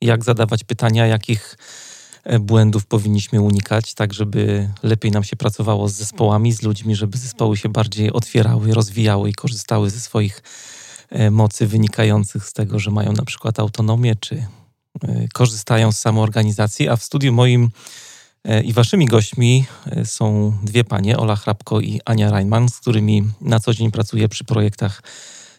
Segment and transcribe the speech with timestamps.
[0.00, 1.56] jak zadawać pytania, jakich
[2.24, 7.18] e, błędów powinniśmy unikać, tak żeby lepiej nam się pracowało z zespołami, z ludźmi, żeby
[7.18, 10.42] zespoły się bardziej otwierały, rozwijały i korzystały ze swoich
[11.10, 14.46] e, mocy wynikających z tego, że mają na przykład autonomię, czy
[15.02, 16.88] e, korzystają z samoorganizacji.
[16.88, 17.70] A w studiu moim
[18.64, 19.64] i waszymi gośćmi
[20.04, 24.44] są dwie panie, Ola Hrabko i Ania Reinman, z którymi na co dzień pracuję przy
[24.44, 25.02] projektach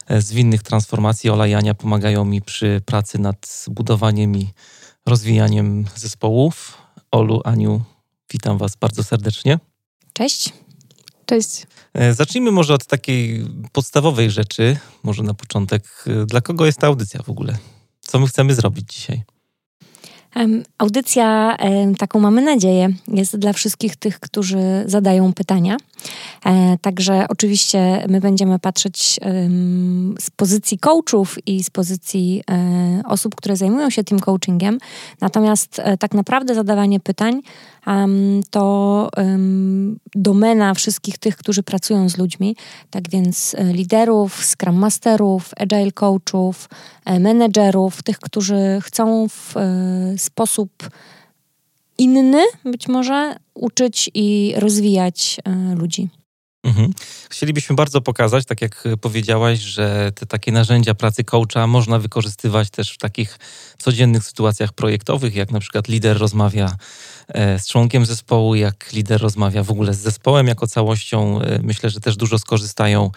[0.09, 1.29] zwinnych transformacji.
[1.29, 4.49] Ola i Ania pomagają mi przy pracy nad budowaniem i
[5.05, 6.77] rozwijaniem zespołów.
[7.11, 7.81] Olu, Aniu,
[8.33, 9.59] witam Was bardzo serdecznie.
[10.13, 10.53] Cześć.
[11.25, 11.67] Cześć.
[11.93, 15.83] E, zacznijmy może od takiej podstawowej rzeczy, może na początek.
[16.07, 17.57] E, dla kogo jest ta audycja w ogóle?
[18.01, 19.23] Co my chcemy zrobić dzisiaj?
[20.77, 21.57] Audycja,
[21.97, 25.77] taką mamy nadzieję, jest dla wszystkich tych, którzy zadają pytania.
[26.45, 29.19] E, także oczywiście my będziemy patrzeć
[30.19, 34.77] z pozycji coachów i z pozycji e, osób, które zajmują się tym coachingiem.
[35.21, 37.41] Natomiast e, tak naprawdę zadawanie pytań
[38.49, 39.09] to
[40.15, 42.55] domena wszystkich tych, którzy pracują z ludźmi.
[42.89, 46.69] Tak więc liderów, scrum masterów, agile coachów,
[47.19, 49.55] menedżerów, tych, którzy chcą w
[50.21, 50.89] sposób
[51.97, 56.09] inny być może uczyć i rozwijać e, ludzi.
[56.63, 56.93] Mhm.
[57.29, 62.91] Chcielibyśmy bardzo pokazać, tak jak powiedziałaś, że te takie narzędzia pracy coacha można wykorzystywać też
[62.91, 63.39] w takich
[63.77, 66.75] codziennych sytuacjach projektowych, jak na przykład lider rozmawia
[67.27, 71.41] e, z członkiem zespołu, jak lider rozmawia w ogóle z zespołem jako całością.
[71.41, 73.11] E, myślę, że też dużo skorzystają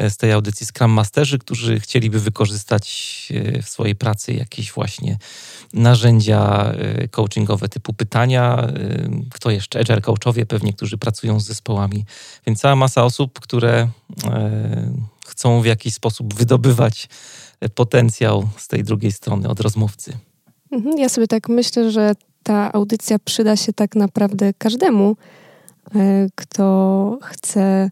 [0.00, 5.18] z tej audycji Scrum Masterzy, którzy chcieliby wykorzystać e, w swojej pracy jakieś właśnie
[5.72, 8.68] narzędzia e, coachingowe typu pytania.
[9.30, 9.80] Kto jeszcze?
[9.80, 12.04] Agile coachowie pewnie, którzy pracują z zespołami.
[12.46, 13.88] Więc cała masa osób, które
[15.26, 17.08] chcą w jakiś sposób wydobywać
[17.74, 20.12] potencjał z tej drugiej strony od rozmówcy.
[20.72, 25.16] Mhm, ja sobie tak myślę, że ta audycja przyda się tak naprawdę każdemu,
[26.34, 27.90] kto chce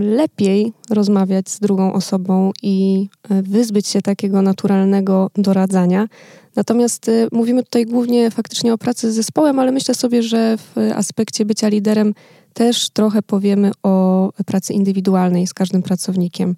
[0.00, 6.08] lepiej rozmawiać z drugą osobą i e, wyzbyć się takiego naturalnego doradzania.
[6.56, 10.76] Natomiast e, mówimy tutaj głównie faktycznie o pracy z zespołem, ale myślę sobie, że w
[10.94, 12.14] aspekcie bycia liderem
[12.54, 16.56] też trochę powiemy o pracy indywidualnej z każdym pracownikiem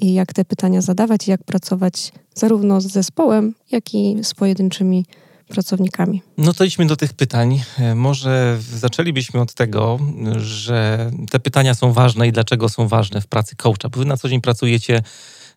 [0.00, 5.27] i jak te pytania zadawać, jak pracować zarówno z zespołem, jak i z pojedynczymi pracownikami.
[6.38, 7.62] No to idźmy do tych pytań.
[7.78, 9.98] E, może zaczęlibyśmy od tego,
[10.36, 13.88] że te pytania są ważne i dlaczego są ważne w pracy coacha.
[13.88, 15.02] Bo wy na co dzień pracujecie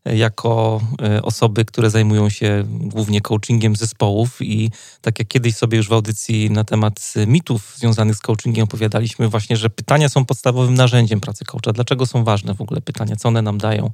[0.05, 4.71] e, jako e, osoby, które zajmują się głównie coachingiem zespołów i
[5.01, 9.57] tak jak kiedyś sobie już w audycji na temat mitów związanych z coachingiem opowiadaliśmy właśnie,
[9.57, 11.71] że pytania są podstawowym narzędziem pracy coacha.
[11.73, 13.15] Dlaczego są ważne w ogóle pytania?
[13.15, 13.91] Co one nam dają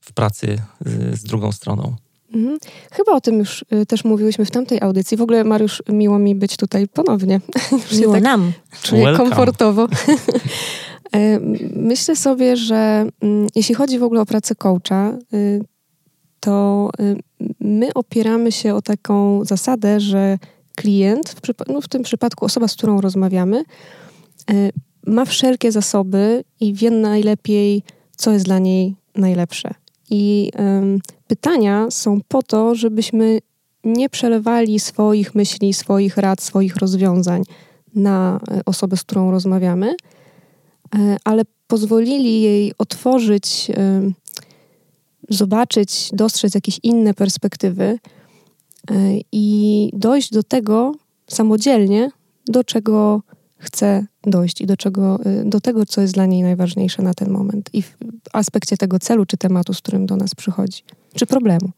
[0.00, 0.62] w pracy
[1.12, 1.96] z drugą stroną?
[2.34, 2.58] Mhm.
[2.92, 5.16] Chyba o tym już y, też mówiłyśmy w tamtej audycji.
[5.16, 7.40] W ogóle, Mariusz, miło mi być tutaj ponownie.
[8.00, 8.52] miło tak nam.
[8.82, 9.28] Czuję Welcome.
[9.30, 9.88] komfortowo.
[11.12, 11.40] E,
[11.76, 15.60] myślę sobie, że mm, jeśli chodzi w ogóle o pracę coacha, y,
[16.40, 17.16] to y,
[17.60, 20.38] my opieramy się o taką zasadę, że
[20.76, 23.64] klient, w, no w tym przypadku osoba, z którą rozmawiamy,
[25.06, 27.82] ma wszelkie zasoby i wie najlepiej,
[28.16, 29.74] co jest dla niej najlepsze.
[30.14, 30.50] I
[31.26, 33.38] pytania są po to, żebyśmy
[33.84, 37.42] nie przelewali swoich myśli, swoich rad, swoich rozwiązań
[37.94, 39.94] na e, osobę, z którą rozmawiamy,
[40.94, 43.70] e, ale pozwolili jej otworzyć,
[45.28, 47.98] zobaczyć, dostrzec jakieś inne perspektywy e,
[49.32, 50.94] i dojść do tego
[51.26, 52.10] samodzielnie,
[52.46, 53.22] do czego
[53.62, 57.30] chce dojść i do, czego, y, do tego, co jest dla niej najważniejsze na ten
[57.30, 57.96] moment i w
[58.32, 60.82] aspekcie tego celu czy tematu, z którym do nas przychodzi,
[61.14, 61.70] czy problemu.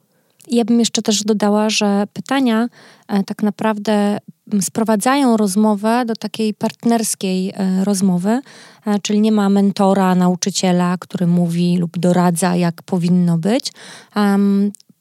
[0.48, 2.68] Ja bym jeszcze też dodała, że pytania
[3.08, 4.18] e, tak naprawdę
[4.60, 8.40] sprowadzają rozmowę do takiej partnerskiej e, rozmowy,
[8.86, 13.72] e, czyli nie ma mentora, nauczyciela, który mówi lub doradza, jak powinno być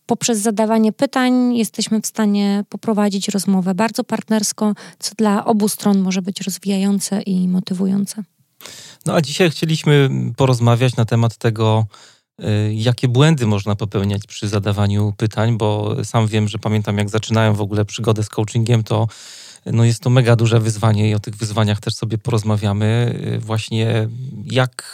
[0.06, 6.22] poprzez zadawanie pytań jesteśmy w stanie poprowadzić rozmowę bardzo partnerską, co dla obu stron może
[6.22, 8.24] być rozwijające i motywujące.
[9.06, 11.86] No a dzisiaj chcieliśmy porozmawiać na temat tego,
[12.72, 17.62] jakie błędy można popełniać przy zadawaniu pytań, bo sam wiem, że pamiętam jak zaczynałem w
[17.62, 19.08] ogóle przygodę z coachingiem, to
[19.66, 23.20] no jest to mega duże wyzwanie i o tych wyzwaniach też sobie porozmawiamy.
[23.40, 24.10] Właśnie
[24.46, 24.94] jak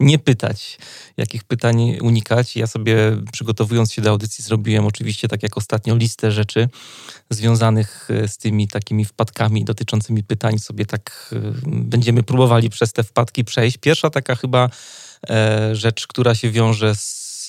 [0.00, 0.78] nie pytać,
[1.16, 2.56] jakich pytań unikać.
[2.56, 2.96] Ja sobie
[3.32, 6.68] przygotowując się do audycji zrobiłem oczywiście tak jak ostatnio listę rzeczy
[7.30, 10.58] związanych z tymi takimi wpadkami dotyczącymi pytań.
[10.58, 11.34] Sobie tak
[11.66, 13.78] będziemy próbowali przez te wpadki przejść.
[13.78, 14.70] Pierwsza taka chyba
[15.30, 17.46] e, rzecz, która się wiąże z,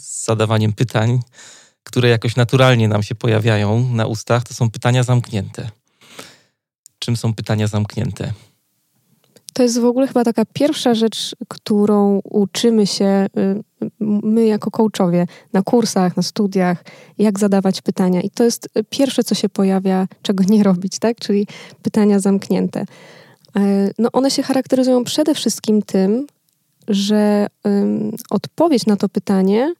[0.00, 1.20] z zadawaniem pytań,
[1.86, 5.70] które jakoś naturalnie nam się pojawiają na ustach, to są pytania zamknięte.
[6.98, 8.32] Czym są pytania zamknięte?
[9.52, 13.62] To jest w ogóle chyba taka pierwsza rzecz, którą uczymy się y,
[14.00, 16.84] my jako coachowie na kursach, na studiach,
[17.18, 18.20] jak zadawać pytania.
[18.20, 21.18] I to jest pierwsze, co się pojawia, czego nie robić, tak?
[21.18, 21.46] Czyli
[21.82, 22.80] pytania zamknięte.
[23.56, 26.26] E, no one się charakteryzują przede wszystkim tym,
[26.88, 27.46] że
[28.30, 29.74] odpowiedź na to pytanie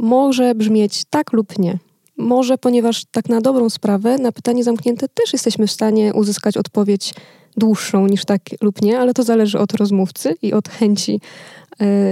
[0.00, 1.78] może brzmieć tak lub nie.
[2.16, 7.14] Może, ponieważ tak na dobrą sprawę na pytanie zamknięte też jesteśmy w stanie uzyskać odpowiedź
[7.56, 11.20] dłuższą niż tak lub nie, ale to zależy od rozmówcy i od chęci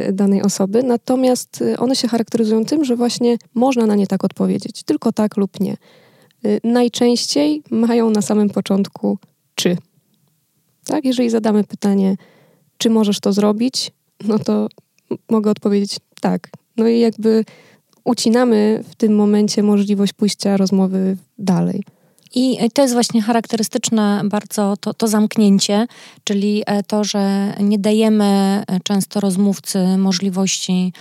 [0.08, 0.82] y, danej osoby.
[0.82, 5.36] Natomiast y, one się charakteryzują tym, że właśnie można na nie tak odpowiedzieć, tylko tak
[5.36, 5.76] lub nie.
[6.46, 9.18] Y, najczęściej mają na samym początku
[9.54, 9.76] czy.
[10.84, 12.16] Tak, jeżeli zadamy pytanie,
[12.78, 13.92] czy możesz to zrobić,
[14.24, 14.68] no to
[15.30, 16.48] mogę odpowiedzieć tak.
[16.76, 17.44] No i jakby
[18.08, 21.84] ucinamy w tym momencie możliwość pójścia rozmowy dalej.
[22.34, 25.86] I to jest właśnie charakterystyczne bardzo to, to zamknięcie,
[26.24, 30.92] czyli e, to, że nie dajemy e, często rozmówcy możliwości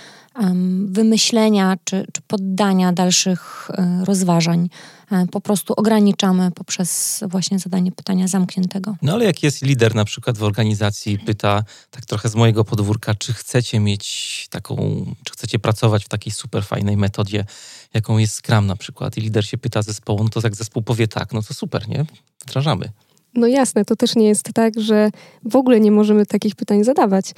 [0.86, 4.70] wymyślenia czy, czy poddania dalszych um, rozważań.
[5.12, 8.96] Um, po prostu ograniczamy poprzez właśnie zadanie pytania zamkniętego.
[9.02, 13.16] No ale jak jest lider na przykład w organizacji, pyta tak trochę z mojego podwórka,
[13.16, 17.46] czy chcecie mieć taką, czy chcecie pracować w takiej super fajnej metodzie,
[17.94, 21.08] jaką jest Scrum na przykład i lider się pyta zespołu, no to jak zespół powie
[21.08, 22.06] tak, no to super, nie?
[22.42, 22.90] Wdrażamy.
[23.34, 25.12] No jasne, to też nie jest tak, że
[25.46, 27.34] w ogóle nie możemy takich pytań zadawać.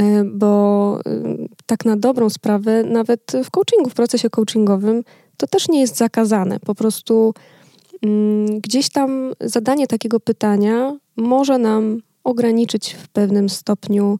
[0.00, 5.02] E, bo y, tak na dobrą sprawę, nawet w coachingu, w procesie coachingowym,
[5.36, 6.60] to też nie jest zakazane.
[6.60, 7.34] Po prostu
[8.02, 14.18] mm, gdzieś tam zadanie takiego pytania może nam ograniczyć w pewnym stopniu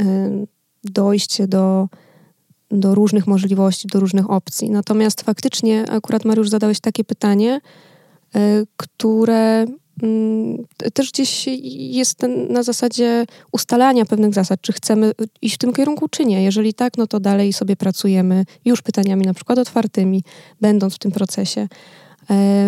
[0.00, 0.04] y,
[0.84, 1.88] dojście do,
[2.70, 4.70] do różnych możliwości, do różnych opcji.
[4.70, 7.60] Natomiast faktycznie, akurat Mariusz zadałeś takie pytanie,
[8.36, 9.66] y, które
[10.94, 15.12] też gdzieś jest na zasadzie ustalania pewnych zasad, czy chcemy
[15.42, 16.42] iść w tym kierunku, czy nie.
[16.42, 20.24] Jeżeli tak, no to dalej sobie pracujemy już pytaniami na przykład otwartymi,
[20.60, 21.60] będąc w tym procesie.
[21.60, 21.68] E,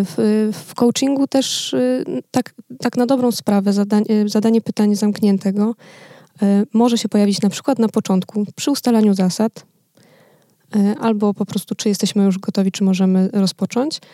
[0.04, 5.74] w, w coachingu też y, tak, tak na dobrą sprawę zadanie, zadanie pytania zamkniętego
[6.42, 9.66] e, może się pojawić na przykład na początku przy ustalaniu zasad,
[10.76, 14.04] e, albo po prostu czy jesteśmy już gotowi, czy możemy rozpocząć Mm,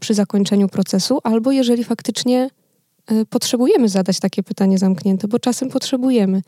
[0.00, 2.50] przy zakończeniu procesu, albo jeżeli faktycznie
[3.06, 6.42] e, potrzebujemy zadać takie pytanie zamknięte, bo czasem potrzebujemy.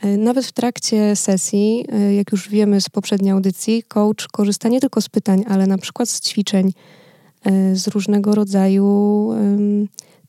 [0.00, 4.80] E, nawet w trakcie sesji, e, jak już wiemy z poprzedniej audycji, coach korzysta nie
[4.80, 6.72] tylko z pytań, ale na przykład z ćwiczeń,
[7.72, 9.28] z różnego rodzaju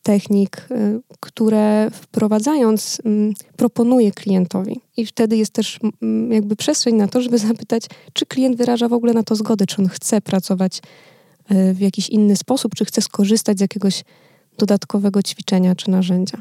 [0.04, 0.68] technik,
[1.20, 3.02] które wprowadzając
[3.58, 4.82] proponuje klientowi.
[4.98, 5.80] I wtedy jest też
[6.30, 9.82] jakby przestrzeń na to, żeby zapytać, czy klient wyraża w ogóle na to zgodę, czy
[9.82, 10.82] on chce pracować
[11.50, 14.04] w jakiś inny sposób, czy chce skorzystać z jakiegoś
[14.58, 16.38] dodatkowego ćwiczenia czy narzędzia.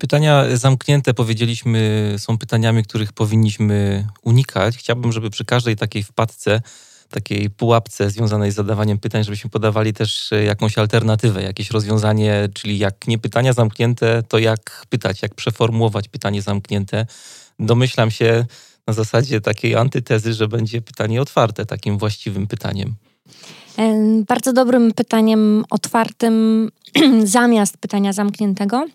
[0.00, 4.76] Pytania zamknięte, powiedzieliśmy, są pytaniami, których powinniśmy unikać.
[4.76, 6.62] Chciałbym, żeby przy każdej takiej wpadce,
[7.10, 13.08] takiej pułapce związanej z zadawaniem pytań, żebyśmy podawali też jakąś alternatywę, jakieś rozwiązanie, czyli jak
[13.08, 17.06] nie pytania zamknięte, to jak pytać, jak przeformułować pytanie zamknięte.
[17.58, 18.46] Domyślam się
[18.86, 22.94] na zasadzie takiej antytezy, że będzie pytanie otwarte takim właściwym pytaniem.
[24.26, 26.70] Bardzo dobrym pytaniem otwartym
[27.24, 28.86] zamiast pytania zamkniętego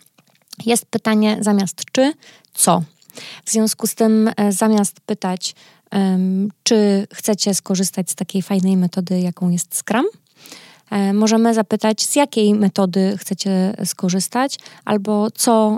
[0.65, 2.13] jest pytanie zamiast czy,
[2.53, 2.83] co.
[3.45, 5.55] W związku z tym e, zamiast pytać,
[6.63, 10.05] czy chcecie skorzystać z takiej fajnej metody, jaką jest Scrum,
[10.91, 15.77] e, możemy zapytać, z jakiej metody chcecie skorzystać, albo co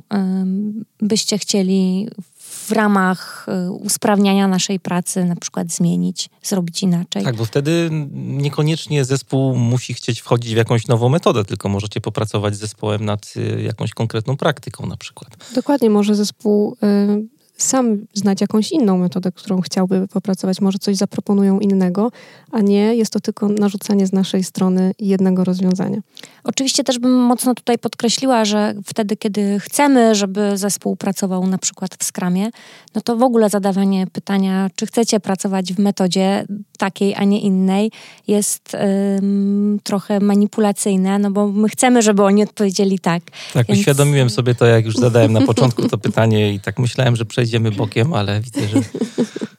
[1.00, 2.10] byście chcieli
[2.52, 7.24] w ramach y, usprawniania naszej pracy na przykład zmienić, zrobić inaczej.
[7.24, 12.56] Tak, bo wtedy niekoniecznie zespół musi chcieć wchodzić w jakąś nową metodę, tylko możecie popracować
[12.56, 15.38] z zespołem nad y, jakąś konkretną praktyką na przykład.
[15.56, 21.60] Dokładnie, może zespół y, sam znać jakąś inną metodę, którą chciałby popracować, może coś zaproponują
[21.60, 22.12] innego,
[22.52, 26.02] a nie jest to tylko narzucanie z naszej strony jednego rozwiązania.
[26.44, 31.96] Oczywiście też bym mocno tutaj podkreśliła, że wtedy, kiedy chcemy, żeby zespół pracował na przykład
[31.96, 32.50] w skramie,
[32.96, 36.46] no to w ogóle zadawanie pytania, czy chcecie pracować w metodzie
[36.78, 37.92] takiej, a nie innej,
[38.28, 38.74] jest
[39.20, 43.24] ym, trochę manipulacyjne, no bo my chcemy, żeby oni odpowiedzieli tak.
[43.54, 43.80] Tak, Więc...
[43.80, 47.72] uświadomiłem sobie to, jak już zadałem na początku to pytanie i tak myślałem, że przejdziemy
[47.82, 48.82] bokiem, ale widzę, że...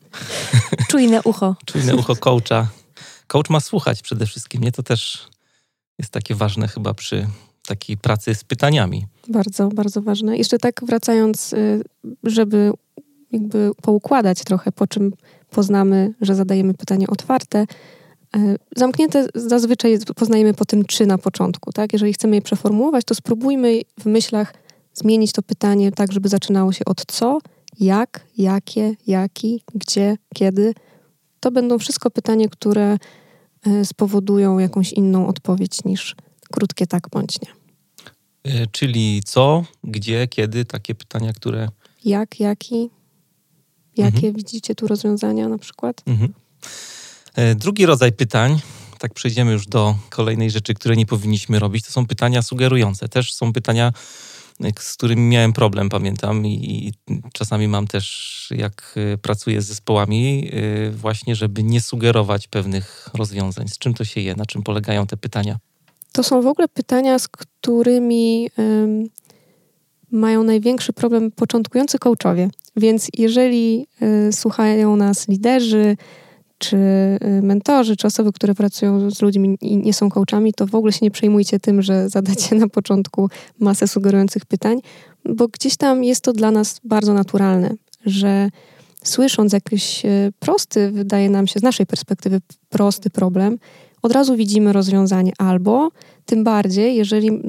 [0.91, 1.57] Czujne ucho.
[1.65, 2.69] Czujne ucho coacha.
[3.27, 4.73] Coach ma słuchać przede wszystkim, nie?
[4.73, 5.29] To też
[5.99, 7.27] jest takie ważne chyba przy
[7.67, 9.07] takiej pracy z pytaniami.
[9.29, 10.37] Bardzo, bardzo ważne.
[10.37, 11.83] Jeszcze tak wracając, y,
[12.25, 12.73] żeby
[13.33, 15.13] jakby poukładać trochę, po czym
[15.51, 17.67] poznamy, że zadajemy pytanie otwarte.
[18.37, 21.93] Y, zamknięte zazwyczaj poznajemy po tym czy na początku, tak?
[21.93, 24.55] Jeżeli chcemy je przeformułować, to spróbujmy w myślach
[24.95, 27.39] zmienić to pytanie tak, żeby zaczynało się od co,
[27.83, 30.75] jak, jakie, jaki, gdzie, kiedy.
[31.41, 32.99] To będą wszystko pytania, które
[33.67, 36.17] y, spowodują jakąś inną odpowiedź niż
[36.53, 37.49] krótkie tak bądź nie.
[38.45, 41.69] E, czyli co, gdzie, kiedy, takie pytania, które.
[42.05, 42.91] Jak, jaki?
[43.97, 44.35] Jakie mhm.
[44.35, 46.03] widzicie tu rozwiązania na przykład?
[46.07, 46.33] Mhm.
[47.35, 48.61] E, drugi rodzaj pytań,
[48.99, 53.09] tak przejdziemy już do kolejnej rzeczy, które nie powinniśmy robić, to są pytania sugerujące.
[53.09, 53.93] Też są pytania, e,
[54.79, 56.93] z którymi miałem problem, pamiętam, i,
[57.33, 60.51] czasami mam też, jak pracuję z zespołami,
[60.93, 63.69] właśnie, żeby nie sugerować pewnych rozwiązań.
[63.69, 65.59] Z czym to się je, na czym polegają te pytania?
[66.13, 69.05] To są w ogóle pytania, z którymi um,
[70.11, 72.49] mają największy problem początkujący coachowie.
[72.77, 73.87] Więc jeżeli
[74.29, 75.97] y, słuchają nas liderzy,
[76.63, 80.75] czy y, mentorzy, czy osoby, które pracują z ludźmi i nie są coachami, to w
[80.75, 83.29] ogóle się nie przejmujcie tym, że zadacie na początku
[83.59, 84.79] masę sugerujących pytań,
[85.25, 87.75] bo gdzieś tam jest to dla nas bardzo naturalne,
[88.07, 88.51] że
[89.05, 90.03] słysząc jakiś
[90.39, 92.41] prosty, wydaje nam się z naszej perspektywy
[92.71, 93.59] prosty problem,
[94.03, 95.91] od razu widzimy rozwiązanie albo
[96.27, 97.41] tym bardziej, jeżeli y,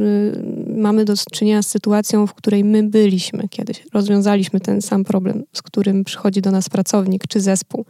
[0.77, 5.61] mamy do czynienia z sytuacją, w której my byliśmy kiedyś, rozwiązaliśmy ten sam problem, z
[5.61, 7.85] którym przychodzi do nas pracownik czy zespół.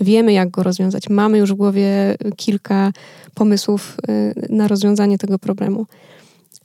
[0.00, 1.08] Wiemy, jak go rozwiązać.
[1.08, 2.92] Mamy już w głowie kilka
[3.34, 5.86] pomysłów y, na rozwiązanie tego problemu.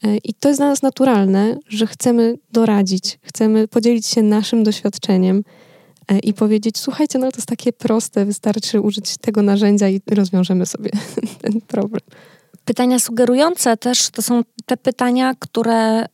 [0.06, 5.44] Y, I to jest dla nas naturalne, że chcemy doradzić, chcemy podzielić się naszym doświadczeniem,
[6.08, 10.66] E, i powiedzieć: Słuchajcie, no to jest takie proste, wystarczy użyć tego narzędzia i rozwiążemy
[10.66, 10.92] sobie
[11.42, 12.02] ten problem.
[12.66, 16.06] Pytania sugerujące też to są te pytania, które,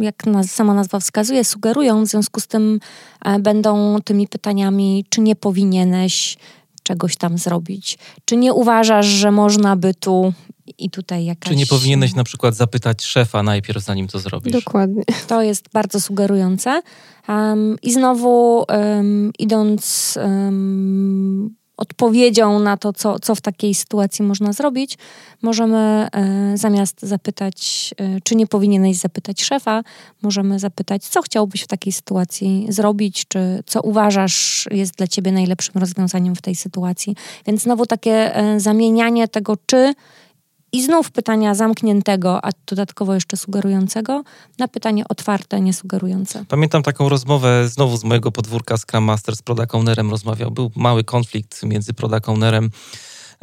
[0.00, 2.80] jak sama nazwa wskazuje, sugerują, w związku z tym
[3.24, 6.36] e, będą tymi pytaniami, czy nie powinieneś
[6.82, 10.32] czegoś tam zrobić, czy nie uważasz, że można by tu
[10.78, 11.52] i tutaj jakaś...
[11.52, 14.52] Czy nie powinieneś na przykład zapytać szefa najpierw, zanim to zrobisz?
[14.52, 15.02] Dokładnie.
[15.26, 16.82] To jest bardzo sugerujące.
[17.28, 24.52] Um, I znowu um, idąc um, odpowiedzią na to, co, co w takiej sytuacji można
[24.52, 24.98] zrobić,
[25.42, 29.82] możemy e, zamiast zapytać, e, czy nie powinieneś zapytać szefa,
[30.22, 35.74] możemy zapytać, co chciałbyś w takiej sytuacji zrobić, czy co uważasz jest dla ciebie najlepszym
[35.80, 37.16] rozwiązaniem w tej sytuacji.
[37.46, 39.94] Więc znowu takie e, zamienianie tego czy
[40.72, 44.22] i znów pytania zamkniętego, a dodatkowo jeszcze sugerującego,
[44.58, 46.44] na pytanie otwarte, niesugerujące.
[46.48, 50.50] Pamiętam taką rozmowę znowu z mojego podwórka Scrum Master z Product Ownerem rozmawiał.
[50.50, 52.70] Był mały konflikt między Product Ownerem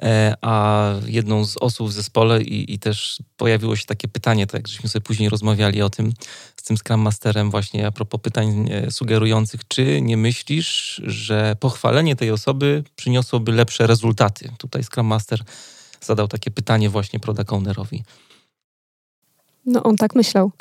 [0.01, 4.67] e, a jedną z osób w zespole i, i, też pojawiło się takie pytanie, tak
[4.67, 6.13] żeśmy sobie później rozmawiali o tym
[6.57, 12.15] z tym Scrum Masterem właśnie a propos pytań e, sugerujących, czy nie myślisz, że pochwalenie
[12.15, 14.51] tej osoby przyniosłoby lepsze rezultaty?
[14.57, 15.43] Tutaj Scrum Master
[16.01, 18.03] zadał takie pytanie właśnie product ownerowi.
[19.65, 20.51] No on tak myślał,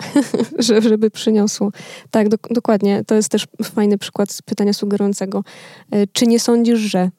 [0.89, 1.71] żeby przyniosło.
[2.11, 3.05] Tak, do, dokładnie.
[3.07, 5.45] To jest też fajny przykład pytania sugerującego.
[5.91, 7.11] E, czy nie sądzisz, że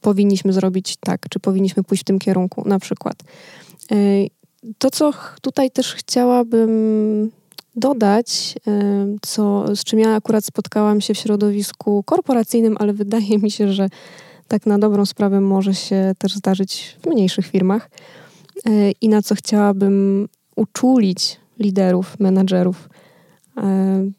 [0.00, 3.16] powinniśmy zrobić tak, czy powinniśmy pójść w tym kierunku na przykład?
[3.92, 3.96] E,
[4.78, 5.12] to, co
[5.42, 7.30] tutaj też chciałabym
[7.76, 13.50] dodać, e, co, z czym ja akurat spotkałam się w środowisku korporacyjnym, ale wydaje mi
[13.50, 13.88] się, że
[14.50, 17.90] tak na dobrą sprawę może się też zdarzyć w mniejszych firmach
[18.66, 22.88] e, i na co chciałabym uczulić liderów, menadżerów.
[23.56, 24.10] E,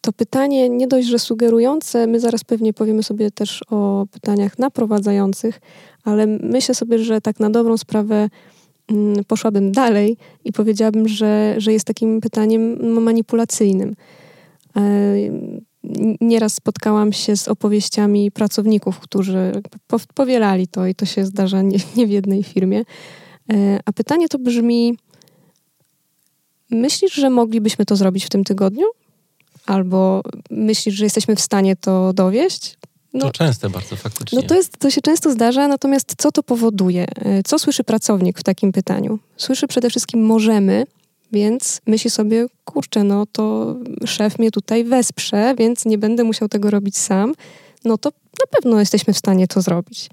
[0.00, 5.60] to pytanie nie dość, że sugerujące, my zaraz pewnie powiemy sobie też o pytaniach naprowadzających,
[6.04, 8.28] ale myślę sobie, że tak na dobrą sprawę
[8.88, 13.94] mm, poszłabym dalej i powiedziałabym, że, że jest takim pytaniem manipulacyjnym.
[16.20, 19.52] Nieraz spotkałam się z opowieściami pracowników, którzy
[20.14, 22.82] powielali to i to się zdarza nie, nie w jednej firmie.
[23.52, 24.98] E, a pytanie to brzmi:
[26.70, 28.86] Myślisz, że moglibyśmy to zrobić w tym tygodniu?
[29.66, 32.78] albo myślisz, że jesteśmy w stanie to dowieść.
[33.12, 34.38] No, to częste bardzo faktycznie.
[34.42, 37.06] No to, jest, to się często zdarza, natomiast co to powoduje?
[37.16, 39.18] E, co słyszy pracownik w takim pytaniu?
[39.36, 40.84] Słyszy przede wszystkim możemy,
[41.32, 46.70] więc myśli sobie, kurczę, no to szef mnie tutaj wesprze, więc nie będę musiał tego
[46.70, 47.34] robić sam.
[47.84, 48.08] No to
[48.40, 50.10] na pewno jesteśmy w stanie to zrobić.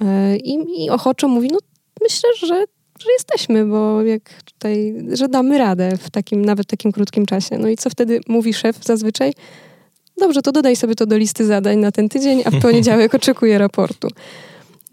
[0.00, 1.58] E, I, i ochoczo mówi, no
[2.00, 2.64] myślę, że
[2.98, 7.58] że jesteśmy, bo jak tutaj, że damy radę w takim, nawet takim krótkim czasie.
[7.58, 9.32] No i co wtedy mówi szef zazwyczaj?
[10.18, 13.58] Dobrze, to dodaj sobie to do listy zadań na ten tydzień, a w poniedziałek oczekuję
[13.58, 14.08] raportu.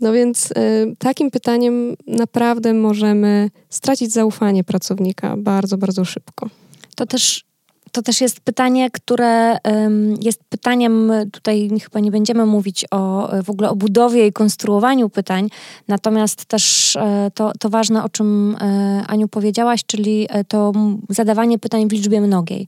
[0.01, 6.49] No więc y, takim pytaniem naprawdę możemy stracić zaufanie pracownika bardzo, bardzo szybko.
[6.95, 7.45] To też
[7.95, 9.57] to też jest pytanie, które
[10.21, 15.49] jest pytaniem, tutaj chyba nie będziemy mówić o w ogóle o budowie i konstruowaniu pytań,
[15.87, 20.71] natomiast też e, to, to ważne, o czym e, Aniu powiedziałaś, czyli e, to
[21.09, 22.67] zadawanie pytań w liczbie mnogiej.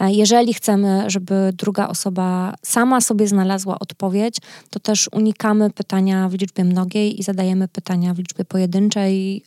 [0.00, 4.36] Jeżeli chcemy, żeby druga osoba sama sobie znalazła odpowiedź,
[4.70, 9.44] to też unikamy pytania w liczbie mnogiej i zadajemy pytania w liczbie pojedynczej,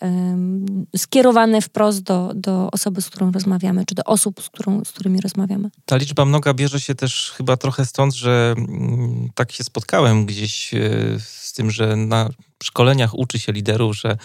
[0.97, 5.20] skierowane wprost do, do osoby, z którą rozmawiamy, czy do osób, z, którą, z którymi
[5.21, 5.69] rozmawiamy.
[5.85, 10.73] Ta liczba mnoga bierze się też chyba trochę stąd, że mm, tak się spotkałem gdzieś
[10.73, 10.79] e,
[11.19, 12.29] z tym, że na
[12.63, 14.17] szkoleniach uczy się liderów, że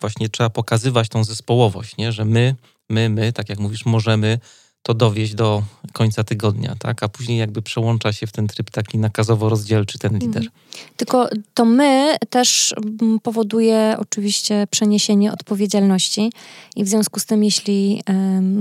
[0.00, 2.12] właśnie trzeba pokazywać tą zespołowość, nie?
[2.12, 2.54] że my,
[2.88, 4.38] my, my, tak jak mówisz, możemy
[4.84, 5.62] to dowieść do
[5.92, 7.02] końca tygodnia, tak?
[7.02, 10.42] A później jakby przełącza się w ten tryb taki nakazowo-rozdzielczy ten lider.
[10.42, 10.50] Mhm.
[10.96, 16.32] Tylko to my też mm, powoduje oczywiście przeniesienie odpowiedzialności
[16.76, 18.02] i w związku z tym, jeśli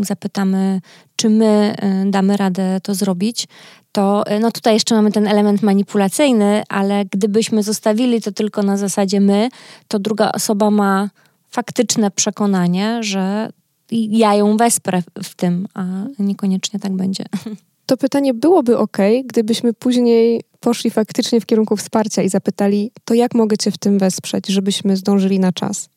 [0.02, 0.82] zapytamy,
[1.16, 1.76] czy my
[2.06, 3.48] damy radę to zrobić,
[3.92, 8.78] to e, no tutaj jeszcze mamy ten element manipulacyjny, ale gdybyśmy zostawili to tylko na
[8.78, 9.50] zasadzie my,
[9.88, 11.10] to druga osoba ma
[11.50, 13.50] faktyczne przekonanie, że
[13.94, 15.86] ja ją wesprę w tym, a
[16.20, 17.26] niekoniecznie tak będzie.
[17.86, 23.36] To pytanie byłoby ok, gdybyśmy później poszli faktycznie w kierunku wsparcia i zapytali, to jak
[23.36, 25.90] mogę Cię w tym wesprzeć, żebyśmy zdążyli na czas?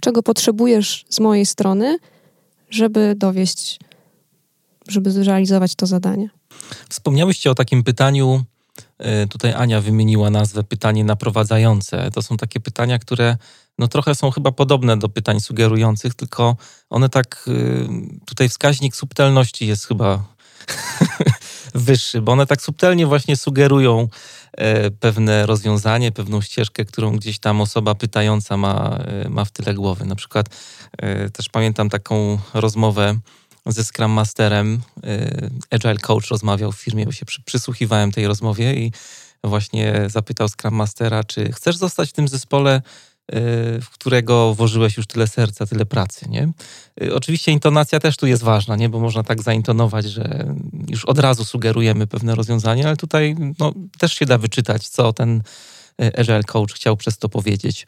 [0.00, 1.98] Czego potrzebujesz z mojej strony,
[2.70, 3.80] żeby dowieść,
[4.88, 6.30] żeby zrealizować to zadanie?
[6.88, 8.44] Wspomniałyście o takim pytaniu,
[8.98, 12.10] e, tutaj Ania wymieniła nazwę pytanie naprowadzające.
[12.10, 13.36] To są takie pytania, które
[13.78, 16.56] no trochę są chyba podobne do pytań sugerujących, tylko
[16.90, 17.88] one tak, y,
[18.26, 20.24] tutaj wskaźnik subtelności jest chyba
[21.74, 24.08] wyższy, bo one tak subtelnie właśnie sugerują
[24.52, 29.74] e, pewne rozwiązanie, pewną ścieżkę, którą gdzieś tam osoba pytająca ma, e, ma w tyle
[29.74, 30.04] głowy.
[30.04, 30.46] Na przykład
[30.98, 33.18] e, też pamiętam taką rozmowę
[33.66, 34.80] ze Scrum Masterem.
[35.70, 38.92] Agile Coach rozmawiał w firmie, bo się przysłuchiwałem tej rozmowie i
[39.44, 42.82] właśnie zapytał Scrum Mastera, czy chcesz zostać w tym zespole
[43.82, 46.48] w którego włożyłeś już tyle serca, tyle pracy, nie?
[47.02, 48.88] Y, oczywiście intonacja też tu jest ważna, nie?
[48.88, 50.54] Bo można tak zaintonować, że
[50.88, 55.42] już od razu sugerujemy pewne rozwiązanie, ale tutaj no, też się da wyczytać, co ten
[56.02, 57.86] y, Agile Coach chciał przez to powiedzieć.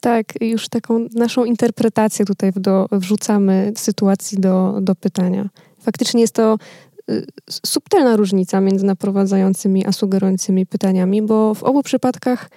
[0.00, 5.48] Tak, już taką naszą interpretację tutaj do, wrzucamy sytuacji do, do pytania.
[5.80, 6.58] Faktycznie jest to
[7.10, 12.50] y, subtelna różnica między naprowadzającymi a sugerującymi pytaniami, bo w obu przypadkach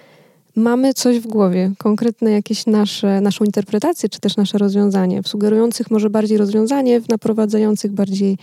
[0.56, 5.22] mamy coś w głowie, konkretne jakieś nasze, naszą interpretację, czy też nasze rozwiązanie.
[5.22, 8.38] W sugerujących może bardziej rozwiązanie, w naprowadzających bardziej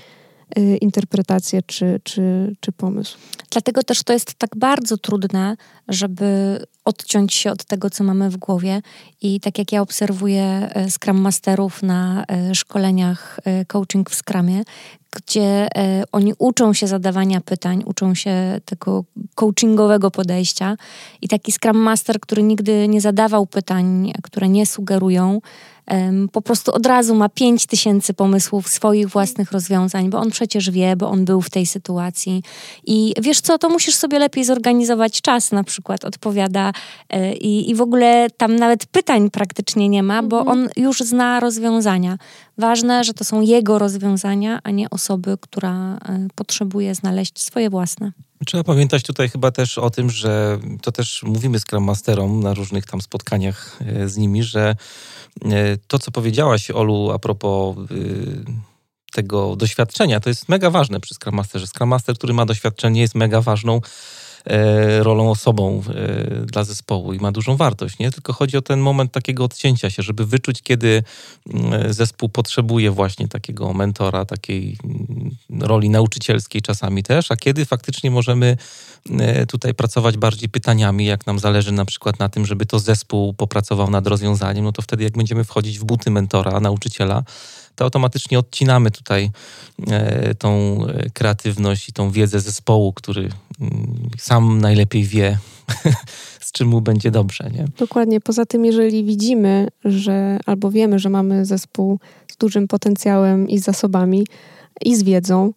[0.57, 3.17] y, interpretację czy, czy, czy pomysł.
[3.51, 8.37] Dlatego też to jest tak bardzo trudne, żeby odciąć się od tego, co mamy w
[8.37, 8.81] głowie.
[9.21, 14.63] I tak jak ja obserwuję e, Scrum Masterów na e, szkoleniach e, coaching w Scrumie,
[15.15, 15.67] gdzie
[16.11, 19.03] oni uczą się zadawania pytań, uczą się tego
[19.35, 20.77] coachingowego podejścia.
[21.21, 25.41] I taki Scrum Master, który nigdy nie zadawał pytań, które nie sugerują,
[26.31, 30.95] po prostu od razu ma pięć tysięcy pomysłów swoich własnych rozwiązań, bo on przecież wie,
[30.95, 32.43] bo on był w tej sytuacji.
[32.85, 36.71] I wiesz co, to musisz sobie lepiej zorganizować czas, na przykład odpowiada
[37.09, 40.59] e, i, i w ogóle tam nawet pytań praktycznie nie ma, bo mhm.
[40.59, 42.17] on już zna rozwiązania.
[42.57, 48.11] Ważne, że to są jego rozwiązania, a nie osoby, która e, potrzebuje znaleźć swoje własne.
[48.45, 52.85] Trzeba pamiętać tutaj chyba też o tym, że to też mówimy Scrum Masterom na różnych
[52.85, 54.75] tam spotkaniach e, z nimi, że
[55.87, 57.75] to, co powiedziałaś, Olu, a propos
[59.11, 61.67] tego doświadczenia, to jest mega ważne przy Scrum Masterze.
[61.67, 63.81] Scrum Master, który ma doświadczenie, jest mega ważną
[64.45, 68.11] E, rolą osobą e, dla zespołu i ma dużą wartość, nie?
[68.11, 71.03] Tylko chodzi o ten moment takiego odcięcia się, żeby wyczuć, kiedy
[71.53, 78.11] mm, zespół potrzebuje właśnie takiego mentora, takiej mm, roli nauczycielskiej czasami też, a kiedy faktycznie
[78.11, 78.57] możemy e,
[79.47, 83.89] tutaj pracować bardziej pytaniami, jak nam zależy na przykład na tym, żeby to zespół popracował
[83.89, 87.23] nad rozwiązaniem, no to wtedy jak będziemy wchodzić w buty mentora, nauczyciela,
[87.75, 89.31] to automatycznie odcinamy tutaj
[89.87, 90.79] e, tą
[91.13, 93.29] kreatywność i tą wiedzę zespołu, który
[93.61, 95.37] mm, sam najlepiej wie,
[96.47, 97.49] z czym mu będzie dobrze.
[97.53, 97.65] Nie?
[97.77, 98.21] Dokładnie.
[98.21, 101.99] Poza tym, jeżeli widzimy, że albo wiemy, że mamy zespół
[102.31, 104.25] z dużym potencjałem i zasobami
[104.85, 105.53] i z wiedzą,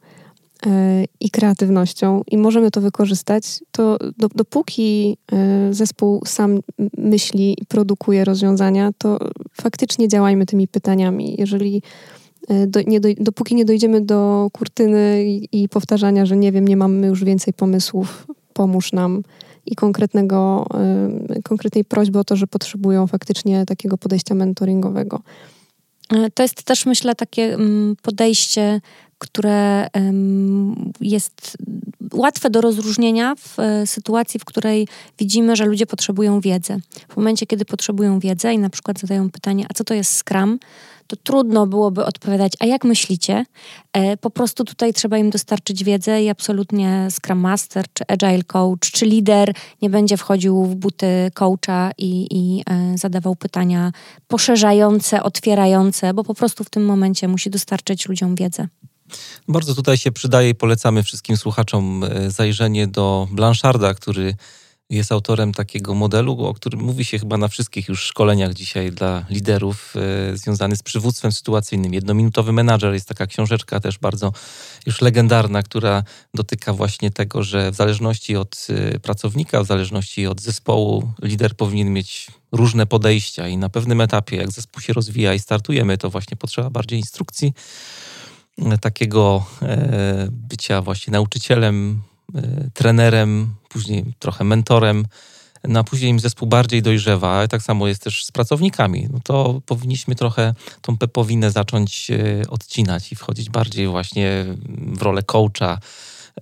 [1.21, 6.61] i kreatywnością i możemy to wykorzystać, to do, dopóki e, zespół sam
[6.99, 9.19] myśli i produkuje rozwiązania, to
[9.53, 11.35] faktycznie działajmy tymi pytaniami.
[11.39, 11.83] Jeżeli
[12.49, 16.69] e, do, nie do, dopóki nie dojdziemy do kurtyny i, i, powtarzania, że nie wiem,
[16.69, 19.23] nie mamy już więcej pomysłów, pomóż nam
[19.67, 20.67] i konkretnego,
[21.39, 25.23] y, konkretnej prośby o to, że potrzebują faktycznie takiego podejścia mentoringowego.
[26.35, 28.81] To jest też, myślę, takie mm, podejście
[29.23, 29.87] które
[31.01, 31.57] jest
[32.13, 36.81] łatwe do rozróżnienia w e, sytuacji, w której widzimy, że ludzie potrzebują wiedzy.
[37.09, 40.59] W momencie, kiedy potrzebują wiedzy i na przykład zadają pytanie, a co to jest Scrum,
[41.07, 43.45] to trudno byłoby odpowiadać, a jak myślicie?
[43.93, 48.91] E, po prostu tutaj trzeba im dostarczyć wiedzę i absolutnie Scrum Master, czy Agile Coach,
[48.93, 53.93] czy lider nie będzie wchodził w buty coacha i, i e, zadawał pytania
[54.29, 58.69] poszerzające, otwierające, bo po prostu w tym momencie musi dostarczyć ludziom wiedzę.
[59.49, 64.35] Bardzo tutaj się przydaje i polecamy wszystkim słuchaczom e, zajrzenie do Blancharda, który
[64.93, 69.25] jest autorem takiego modelu, o którym mówi się chyba na wszystkich już szkoleniach dzisiaj dla
[69.31, 69.95] liderów,
[70.33, 71.95] e, związany z przywództwem sytuacyjnym.
[71.95, 74.33] Jednominutowy menadżer jest taka książeczka też bardzo
[74.87, 76.03] już legendarna, która
[76.35, 81.93] dotyka właśnie tego, że w zależności od e, pracownika, w zależności od zespołu, lider powinien
[81.93, 86.37] mieć różne podejścia i na pewnym etapie, jak zespół się rozwija i startujemy, to właśnie
[86.37, 87.53] potrzeba bardziej instrukcji
[88.81, 92.03] takiego e, bycia właśnie nauczycielem,
[92.35, 95.07] e, trenerem, później trochę mentorem,
[95.69, 99.61] no a później im zespół bardziej dojrzewa, tak samo jest też z pracownikami, no to
[99.67, 105.79] powinniśmy trochę tą pepowinę zacząć e, odcinać i wchodzić bardziej właśnie w rolę coacha,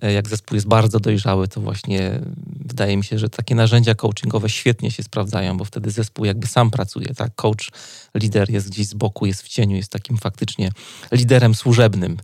[0.01, 2.21] jak zespół jest bardzo dojrzały, to właśnie
[2.65, 6.71] wydaje mi się, że takie narzędzia coachingowe świetnie się sprawdzają, bo wtedy zespół jakby sam
[6.71, 7.35] pracuje, tak?
[7.35, 7.71] Coach,
[8.15, 10.69] lider jest gdzieś z boku, jest w cieniu, jest takim faktycznie
[11.11, 12.17] liderem służebnym.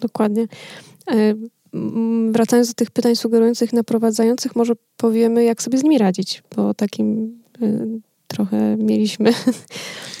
[0.00, 0.46] Dokładnie.
[1.10, 1.34] E,
[2.32, 7.38] wracając do tych pytań sugerujących naprowadzających, może powiemy, jak sobie z nimi radzić, bo takim
[7.62, 7.86] e,
[8.28, 9.32] trochę mieliśmy.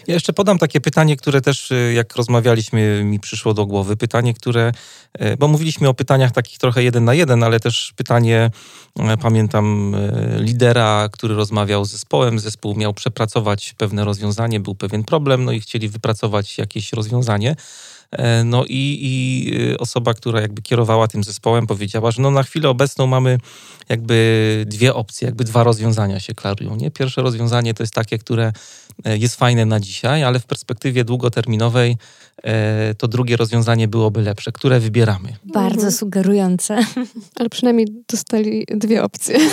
[0.06, 3.96] Ja jeszcze podam takie pytanie, które też y, jak rozmawialiśmy mi przyszło do głowy.
[3.96, 4.72] Pytanie, które,
[5.22, 8.50] y, bo mówiliśmy o pytaniach takich trochę jeden na jeden, ale też pytanie,
[9.14, 9.96] y, pamiętam
[10.38, 15.60] lidera, który rozmawiał z zespołem, zespół miał przepracować pewne rozwiązanie, był pewien problem, no i
[15.60, 17.56] chcieli wypracować jakieś rozwiązanie.
[18.10, 22.68] E, no i, i osoba, która jakby kierowała tym zespołem, powiedziała, że no na chwilę
[22.68, 23.38] obecną mamy
[23.88, 26.76] jakby dwie opcje, jakby dwa rozwiązania się klarują.
[26.76, 26.90] Nie?
[26.90, 28.52] Pierwsze rozwiązanie to jest takie, które
[29.04, 31.96] e, jest fajne na dzisiaj, ale w perspektywie długoterminowej
[32.42, 34.52] e, to drugie rozwiązanie byłoby lepsze.
[34.52, 35.36] Które wybieramy?
[35.44, 35.92] Bardzo mhm.
[35.92, 36.78] sugerujące.
[37.38, 39.38] Ale przynajmniej dostali dwie opcje.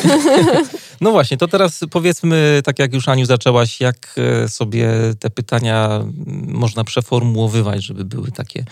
[1.02, 4.16] No właśnie, to teraz powiedzmy, tak jak już Aniu zaczęłaś, jak
[4.48, 6.06] sobie te pytania
[6.48, 8.66] można przeformułowywać, żeby były tak takie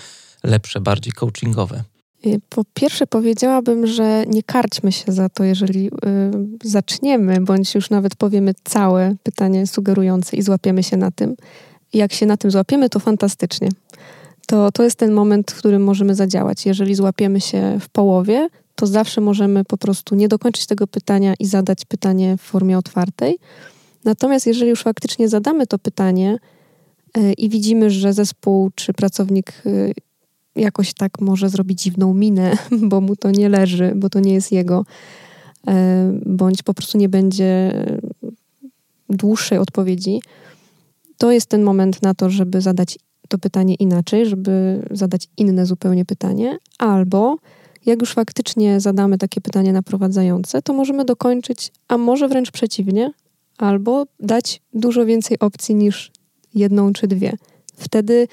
[0.44, 1.84] lepsze, bardziej coachingowe?
[2.26, 5.92] Y, po pierwsze powiedziałabym, że nie karćmy się za to, jeżeli y,
[6.64, 11.36] zaczniemy, bądź już nawet powiemy całe pytanie sugerujące i złapiemy się na tym.
[11.94, 13.70] Jak się na tym złapiemy, to fantastycznie.
[14.48, 16.66] To, to jest ten moment, w którym możemy zadziałać.
[16.66, 21.46] Jeżeli złapiemy się w połowie, to zawsze możemy po prostu nie dokończyć tego pytania i
[21.46, 23.38] zadać pytanie w formie otwartej.
[24.06, 26.40] Natomiast jeżeli już faktycznie zadamy to pytanie,
[27.18, 29.92] E, i widzimy, że zespół czy pracownik e,
[30.56, 32.58] jakoś tak może zrobić dziwną minę,
[32.90, 34.86] bo mu to nie leży, bo to nie jest jego,
[35.68, 37.72] e, bądź po prostu nie będzie
[39.10, 40.22] dłuższej odpowiedzi,
[41.18, 46.06] to jest ten moment na to, żeby zadać to pytanie inaczej, żeby zadać inne zupełnie
[46.06, 47.38] pytanie, albo
[47.86, 53.12] jak już faktycznie zadamy takie pytanie naprowadzające, to możemy dokończyć, a może wręcz przeciwnie,
[53.58, 56.12] albo dać dużo więcej opcji niż
[56.56, 57.34] jedną czy dwie.
[57.78, 58.28] Wtedy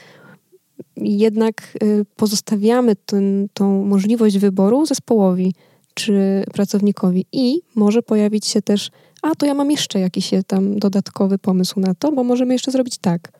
[0.97, 5.55] jednak y, pozostawiamy ten, tą możliwość wyboru zespołowi
[5.95, 8.91] czy pracownikowi i może pojawić się też,
[9.23, 12.99] a to ja mam jeszcze jakiś tam dodatkowy pomysł na to, bo możemy jeszcze zrobić
[12.99, 13.33] tak.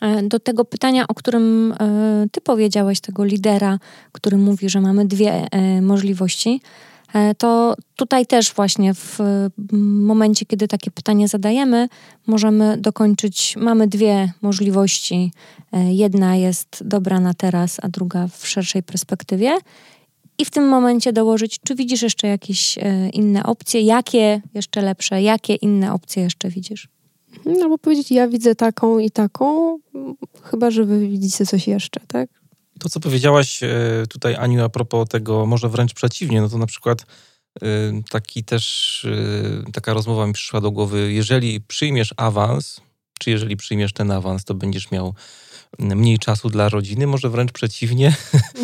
[0.00, 3.78] E, do tego pytania, o którym e, ty powiedziałeś, tego lidera,
[4.12, 6.89] który mówi, że mamy dwie e, możliwości, E,
[7.38, 9.18] to tutaj też właśnie w
[9.72, 11.88] momencie, kiedy takie pytanie zadajemy,
[12.26, 13.56] możemy dokończyć.
[13.56, 15.32] Mamy dwie możliwości.
[15.72, 19.58] E, jedna jest dobra na teraz, a druga w szerszej perspektywie.
[20.38, 25.22] I w tym momencie dołożyć, czy widzisz jeszcze jakieś e, inne opcje, jakie jeszcze lepsze,
[25.22, 26.88] jakie inne opcje jeszcze widzisz?
[27.36, 29.78] Mhm, albo powiedzieć, ja widzę taką i taką,
[30.42, 32.39] chyba że wy widzicie coś jeszcze, tak?
[32.80, 33.68] To, co powiedziałaś e,
[34.08, 37.06] tutaj, Aniu, a propos tego, może wręcz przeciwnie, no to na przykład
[37.62, 37.66] e,
[38.10, 39.06] taki też,
[39.68, 42.80] e, taka rozmowa mi przyszła do głowy, jeżeli przyjmiesz awans,
[43.18, 45.14] czy jeżeli przyjmiesz ten awans, to będziesz miał
[45.78, 48.16] mniej czasu dla rodziny, może wręcz przeciwnie,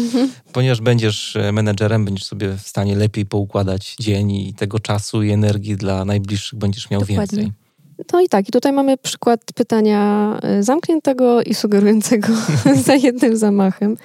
[0.53, 5.77] ponieważ będziesz menedżerem, będziesz sobie w stanie lepiej poukładać dzień i tego czasu i energii
[5.77, 7.39] dla najbliższych będziesz miał Dokładnie.
[7.39, 7.66] więcej.
[8.13, 12.29] No i tak, i tutaj mamy przykład pytania e, zamkniętego i sugerującego
[12.87, 13.97] za jednym zamachem.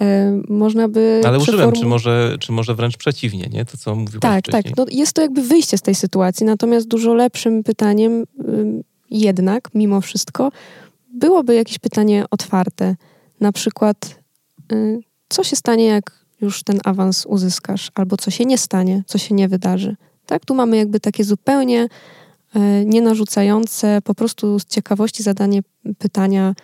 [0.00, 1.20] E, można by.
[1.26, 3.64] Ale użyłem, czy może, czy może wręcz przeciwnie, nie?
[3.64, 4.62] To, co mówiłaś Tak, wcześniej.
[4.64, 4.76] tak.
[4.76, 8.24] No jest to jakby wyjście z tej sytuacji, natomiast dużo lepszym pytaniem
[9.10, 10.52] jednak, mimo wszystko,
[11.14, 12.96] byłoby jakieś pytanie otwarte.
[13.40, 14.18] Na przykład,
[14.72, 19.18] y, co się stanie, jak już ten awans uzyskasz, albo co się nie stanie, co
[19.18, 19.96] się nie wydarzy.
[20.26, 21.88] Tak, tu mamy jakby takie zupełnie
[22.84, 25.60] nie narzucające, po prostu z ciekawości zadanie
[25.98, 26.54] pytania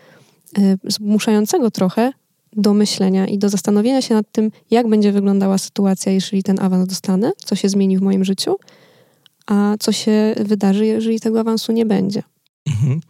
[0.58, 2.12] e, zmuszającego trochę
[2.52, 6.88] do myślenia i do zastanowienia się nad tym, jak będzie wyglądała sytuacja, jeżeli ten awans
[6.88, 8.56] dostanę, co się zmieni w moim życiu,
[9.46, 12.22] a co się wydarzy, jeżeli tego awansu nie będzie.
[12.66, 13.00] Mhm.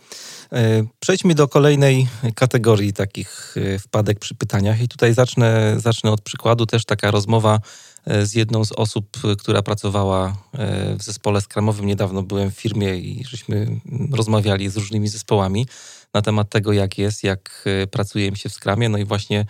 [0.52, 6.66] E, przejdźmy do kolejnej kategorii takich wpadek przy pytaniach i tutaj zacznę, zacznę od przykładu.
[6.66, 11.86] Też taka rozmowa E, z jedną z osób, która pracowała e, w zespole skramowym.
[11.86, 13.80] Niedawno byłem w firmie i żeśmy
[14.12, 15.66] rozmawiali z różnymi zespołami
[16.14, 18.88] na temat tego, jak jest, jak e, pracuje im się w skramie.
[18.88, 19.46] No i właśnie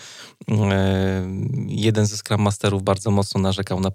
[1.66, 3.90] jeden ze Scrum Masterów bardzo mocno narzekał na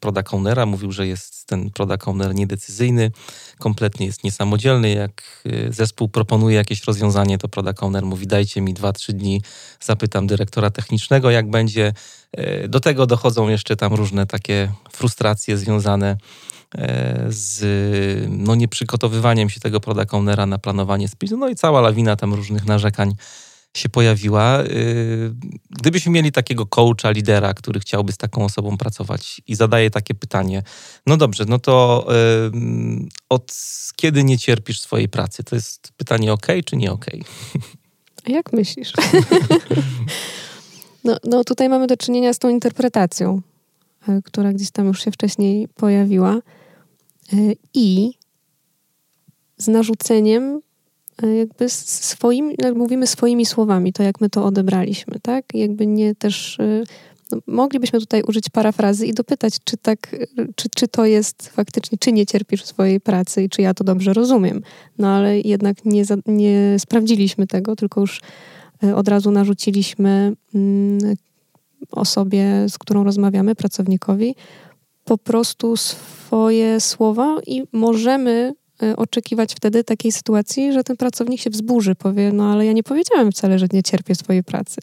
[0.00, 0.66] product ownera.
[0.66, 3.10] Mówił, że jest ten product owner niedecyzyjny,
[3.58, 4.90] kompletnie jest niesamodzielny.
[4.90, 9.42] Jak zespół proponuje jakieś rozwiązanie, to product owner mówi dajcie mi 2-3 dni,
[9.80, 11.92] zapytam dyrektora technicznego, jak będzie.
[12.68, 16.16] Do tego dochodzą jeszcze tam różne takie frustracje związane
[17.28, 17.60] z
[18.30, 21.36] no, nieprzygotowywaniem się tego product ownera na planowanie spisu.
[21.36, 23.14] No i cała lawina tam różnych narzekań
[23.76, 24.58] się pojawiła.
[24.58, 24.64] E,
[25.70, 30.62] gdybyśmy mieli takiego coacha, lidera, który chciałby z taką osobą pracować i zadaje takie pytanie,
[31.06, 32.06] no dobrze, no to
[33.28, 33.54] od
[33.96, 35.44] kiedy nie cierpisz swojej pracy?
[35.44, 37.06] To jest pytanie ok, czy nie ok?
[38.26, 38.92] Jak myślisz?
[41.04, 43.42] No, no tutaj mamy do czynienia z tą interpretacją,
[44.08, 46.57] e, która gdzieś tam już się wcześniej pojawiła e,
[47.74, 48.10] i
[49.56, 50.60] z narzuceniem
[51.22, 55.44] e, jakby swoim, jak mówimy swoimi słowami, to jak my to odebraliśmy, tak?
[55.54, 56.58] Jakby nie też
[57.32, 60.16] no, moglibyśmy tutaj użyć parafrazy i dopytać, czy tak,
[60.56, 63.84] czy, czy to jest faktycznie, czy nie cierpisz w swojej pracy i czy ja to
[63.84, 64.62] dobrze rozumiem.
[64.98, 68.20] No ale jednak nie, nie sprawdziliśmy tego, tylko już
[68.84, 70.98] Y, od razu narzuciliśmy mm,
[71.90, 74.34] osobie, z którą rozmawiamy, pracownikowi,
[75.08, 81.50] po prostu swoje słowa i możemy y, oczekiwać wtedy takiej sytuacji, że ten pracownik się
[81.50, 84.80] wzburzy, powie, no ale ja nie powiedziałem wcale, że nie cierpię swojej pracy.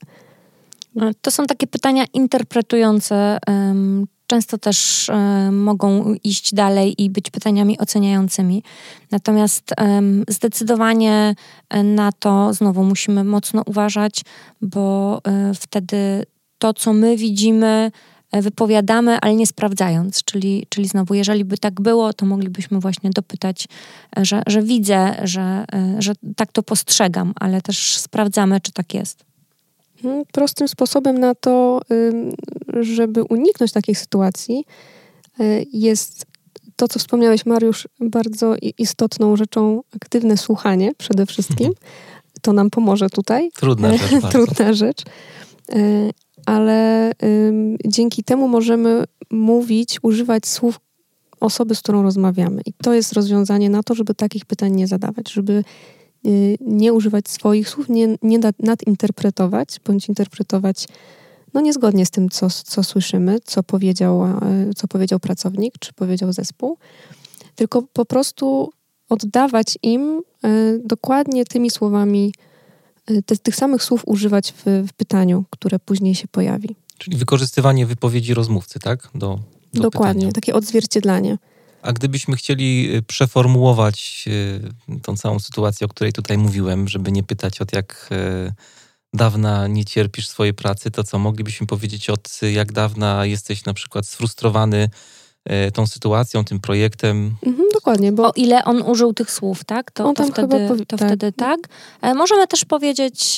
[1.21, 3.38] To są takie pytania interpretujące,
[4.27, 8.63] często też e, mogą iść dalej i być pytaniami oceniającymi.
[9.11, 11.35] Natomiast e, zdecydowanie
[11.83, 14.21] na to znowu musimy mocno uważać,
[14.61, 16.25] bo e, wtedy
[16.57, 20.24] to, co my widzimy, e, wypowiadamy, ale nie sprawdzając.
[20.24, 23.67] Czyli, czyli znowu, jeżeli by tak było, to moglibyśmy właśnie dopytać,
[24.17, 28.93] e, że, że widzę, że, e, że tak to postrzegam, ale też sprawdzamy, czy tak
[28.93, 29.26] jest.
[29.95, 31.82] Mhm, prostym sposobem na to,
[32.82, 34.65] żeby uniknąć takiej sytuacji,
[35.74, 36.26] jest
[36.76, 41.71] to, co wspomniałeś, Mariusz, bardzo istotną rzeczą aktywne słuchanie przede wszystkim.
[42.41, 43.52] To nam pomoże tutaj.
[43.52, 44.24] Trudna rzecz.
[44.32, 45.04] Trudna rzecz.
[45.73, 46.12] Y,
[46.45, 47.12] ale
[47.86, 50.80] dzięki temu możemy mówić, używać słów
[51.39, 52.62] osoby, z którą rozmawiamy.
[52.65, 55.63] I to jest rozwiązanie na to, żeby takich pytań nie zadawać, żeby
[56.25, 60.88] Y, nie używać swoich słów, nie, nie nadinterpretować, bądź interpretować
[61.54, 64.39] no niezgodnie z tym, co, co słyszymy, co powiedział, e,
[64.75, 66.78] co powiedział pracownik, czy powiedział zespół,
[67.56, 68.71] tylko po prostu
[69.10, 72.34] oddawać im e, dokładnie tymi słowami,
[73.25, 76.75] te, tych samych słów używać w, w, pytaniu, które później się pojawi.
[76.97, 79.09] Czyli wykorzystywanie wypowiedzi rozmówcy, tak?
[79.15, 79.39] Do,
[79.73, 80.31] do Dokładnie, pytania.
[80.31, 81.37] takie odzwierciedlanie.
[81.81, 87.23] A gdybyśmy chcieli y, przeformułować y, tą całą sytuację, o której tutaj mówiłem, żeby nie
[87.23, 88.53] pytać od jak y,
[89.13, 94.07] dawna nie cierpisz swojej pracy, to co moglibyśmy powiedzieć od jak dawna jesteś na przykład
[94.07, 94.89] sfrustrowany
[95.73, 97.36] tą sytuacją, tym projektem.
[97.45, 99.91] Mhm, dokładnie, bo o ile on użył tych słów, tak?
[99.91, 100.86] To, to, wtedy, powie...
[100.86, 101.08] to tak.
[101.08, 101.60] wtedy tak.
[102.01, 103.38] E, możemy też powiedzieć,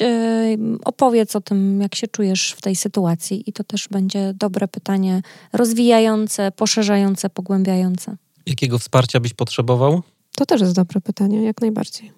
[0.86, 5.22] opowiedz o tym, jak się czujesz w tej sytuacji i to też będzie dobre pytanie,
[5.54, 8.16] rozwijające, poszerzające, pogłębiające.
[8.46, 10.02] Jakiego wsparcia byś potrzebował?
[10.36, 12.12] To też jest dobre pytanie, jak najbardziej.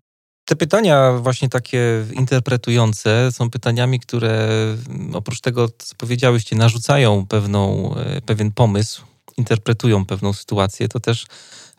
[0.45, 4.49] Te pytania właśnie takie interpretujące są pytaniami, które
[4.89, 9.01] mm, oprócz tego, co powiedziałyście, narzucają pewną, e, pewien pomysł,
[9.39, 11.25] interpretują pewną sytuację, to też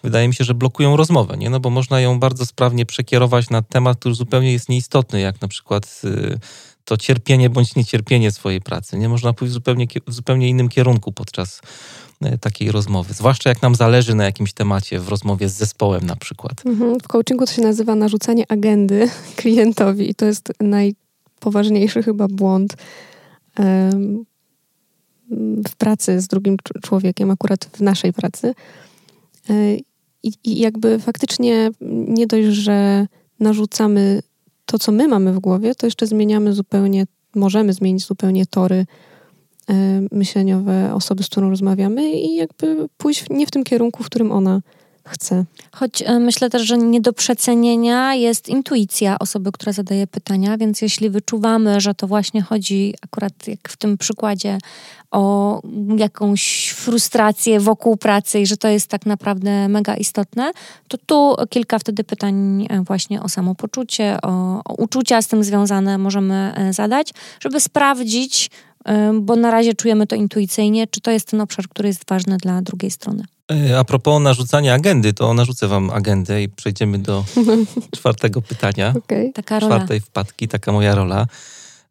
[0.02, 1.50] wydaje mi się, że blokują rozmowę, nie?
[1.50, 5.48] No bo można ją bardzo sprawnie przekierować na temat, który zupełnie jest nieistotny, jak na
[5.48, 6.38] przykład y,
[6.84, 8.98] to cierpienie bądź niecierpienie swojej pracy.
[8.98, 11.60] Nie można pójść w zupełnie, w zupełnie innym kierunku podczas
[12.20, 13.14] e, takiej rozmowy.
[13.14, 16.66] Zwłaszcza jak nam zależy na jakimś temacie w rozmowie z zespołem na przykład.
[16.66, 17.00] Mhm.
[17.00, 22.76] W coachingu to się nazywa narzucanie agendy klientowi i to jest najpoważniejszy chyba błąd
[25.68, 28.54] w pracy z drugim człowiekiem, akurat w naszej pracy.
[29.50, 29.76] E,
[30.22, 31.70] I, jakby faktycznie
[32.08, 33.06] nie dość, że
[33.40, 34.22] narzucamy
[34.66, 38.86] to, co my mamy w głowie, to jeszcze zmieniamy zupełnie, możemy zmienić zupełnie tory
[39.70, 44.32] e, myśleniowe osoby, z którą rozmawiamy i jakby pójść nie w tym kierunku, w którym
[44.32, 44.60] ona
[45.08, 45.44] chce.
[45.72, 50.82] Choć e, myślę też, że nie do przecenienia jest intuicja osoby, która zadaje pytania, więc
[50.82, 54.58] jeśli wyczuwamy, że to właśnie chodzi, akurat jak w tym przykładzie,
[55.10, 55.60] o
[55.96, 60.52] jakąś frustrację wokół pracy i że to jest tak naprawdę mega istotne,
[60.88, 65.98] to tu kilka wtedy pytań e, właśnie o samopoczucie, o, o uczucia z tym związane
[65.98, 68.50] możemy e, zadać, żeby sprawdzić,
[69.20, 72.62] bo na razie czujemy to intuicyjnie, czy to jest ten obszar, który jest ważny dla
[72.62, 73.24] drugiej strony.
[73.50, 77.24] E, a propos narzucania agendy, to narzucę wam agendę i przejdziemy do
[77.96, 78.94] czwartego pytania.
[78.96, 79.32] Okay.
[79.34, 79.76] Taka rola.
[79.76, 81.26] Czwartej wpadki, taka moja rola.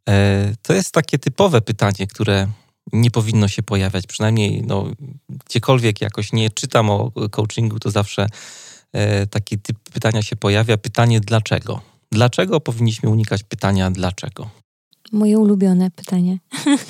[0.09, 2.47] E, to jest takie typowe pytanie, które
[2.93, 4.07] nie powinno się pojawiać.
[4.07, 4.85] Przynajmniej no,
[5.29, 8.27] gdziekolwiek jakoś nie czytam o coachingu, to zawsze
[8.93, 10.77] e, taki typ pytania się pojawia.
[10.77, 11.81] Pytanie dlaczego?
[12.11, 14.49] Dlaczego powinniśmy unikać pytania dlaczego?
[15.11, 16.37] Moje ulubione pytanie.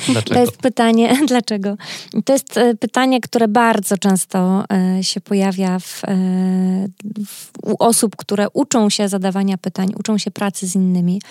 [0.07, 0.35] Dlaczego?
[0.35, 1.77] To jest pytanie, dlaczego?
[2.25, 6.07] To jest e, pytanie, które bardzo często e, się pojawia w, e,
[7.25, 11.21] w, u osób, które uczą się zadawania pytań, uczą się pracy z innymi.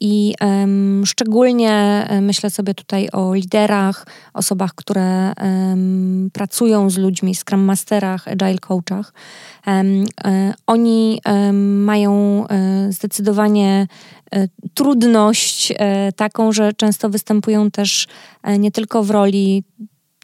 [0.00, 7.60] I um, szczególnie myślę sobie tutaj o liderach, osobach, które um, pracują z ludźmi, Scrum
[7.60, 9.12] Masterach, Agile Coachach.
[9.66, 10.04] Um,
[10.66, 11.20] oni
[11.62, 12.44] mają
[12.88, 13.86] zdecydowanie
[14.74, 18.06] trudność e, taką, że często występują też
[18.42, 19.64] e, nie tylko w roli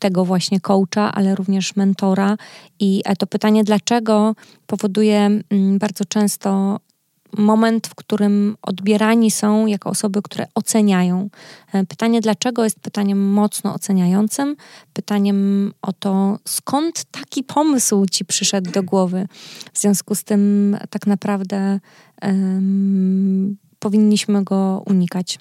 [0.00, 2.36] tego właśnie coacha, ale również mentora.
[2.80, 4.34] I to pytanie, dlaczego
[4.66, 5.18] powoduje
[5.50, 6.80] mm, bardzo często
[7.38, 11.28] moment, w którym odbierani są jako osoby, które oceniają.
[11.88, 14.56] Pytanie dlaczego jest pytaniem mocno oceniającym,
[14.92, 19.26] pytaniem o to, skąd taki pomysł ci przyszedł do głowy.
[19.72, 21.80] W związku z tym tak naprawdę
[23.78, 25.38] powinniśmy go unikać?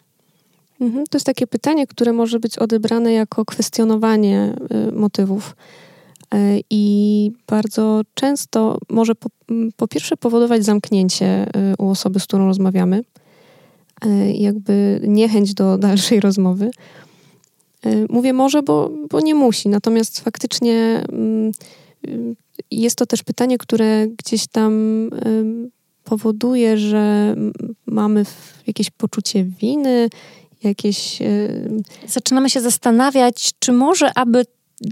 [0.82, 4.56] Mhm, to jest takie pytanie, które może być odebrane jako kwestionowanie
[4.89, 5.56] y, motywów.
[6.34, 9.30] Y, I bardzo często może po,
[9.76, 13.02] po, pierwsze powodować zamknięcie y, u osoby, z którą rozmawiamy,
[14.34, 16.71] jakby niechęć do dalszej rozmowy.
[18.10, 21.52] Mówię może, bo, bo nie musi, natomiast faktycznie mm,
[22.71, 24.74] jest to też pytanie, które gdzieś tam
[26.06, 27.36] powoduje, że
[27.86, 28.26] mamy
[28.68, 30.10] jakieś poczucie winy,
[30.63, 31.22] jakieś.
[31.22, 31.28] E,
[32.08, 34.46] Zaczynamy się zastanawiać, czy może, aby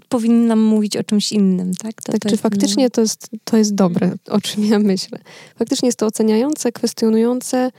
[0.10, 2.02] powinnam mówić o czymś innym, tak?
[2.02, 5.20] To, tak, to czy faktycznie to jest, to jest dobre, o czym ja myślę.
[5.56, 7.72] Faktycznie jest to oceniające, kwestionujące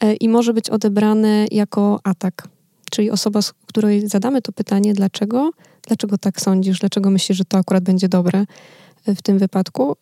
[0.00, 2.48] e, i może być odebrane jako atak.
[2.90, 5.50] Czyli osoba, z której zadamy to pytanie, dlaczego,
[5.86, 8.46] dlaczego tak sądzisz, dlaczego myślisz, że to akurat będzie dobre
[9.06, 9.96] e, w tym wypadku,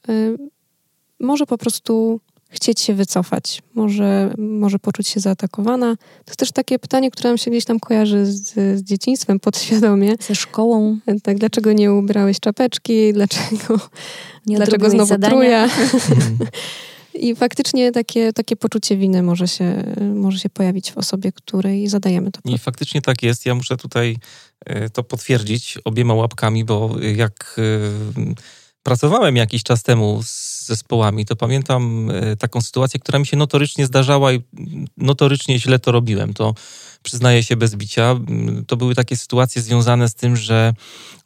[1.21, 5.97] może po prostu chcieć się wycofać, może, może poczuć się zaatakowana.
[5.97, 10.15] To jest też takie pytanie, które nam się gdzieś tam kojarzy z, z dzieciństwem podświadomie.
[10.21, 10.99] Ze szkołą.
[11.23, 13.81] Tak, dlaczego nie ubrałeś czapeczki, dlaczego,
[14.47, 15.31] nie dlaczego znowu zadania.
[15.35, 15.69] truja.
[17.15, 22.31] I faktycznie takie, takie poczucie winy może się, może się pojawić w osobie, której zadajemy
[22.31, 22.57] to pytanie.
[22.57, 23.47] I faktycznie tak jest.
[23.47, 24.17] Ja muszę tutaj
[24.67, 27.63] e, to potwierdzić obiema łapkami, bo jak e,
[28.83, 33.87] pracowałem jakiś czas temu z zespołami, to pamiętam e, taką sytuację, która mi się notorycznie
[33.87, 34.43] zdarzała i
[34.97, 36.35] notorycznie źle to robiłem.
[36.35, 36.55] To
[37.03, 38.17] przyznaję się bez bicia.
[38.67, 40.75] To były takie sytuacje związane z tym, że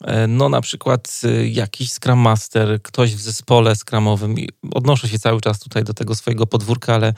[0.01, 4.35] e, no na przykład e, jakiś Scrum Master, ktoś w zespole Scrumowym,
[4.73, 7.13] odnoszę się cały czas tutaj do tego swojego podwórka, ale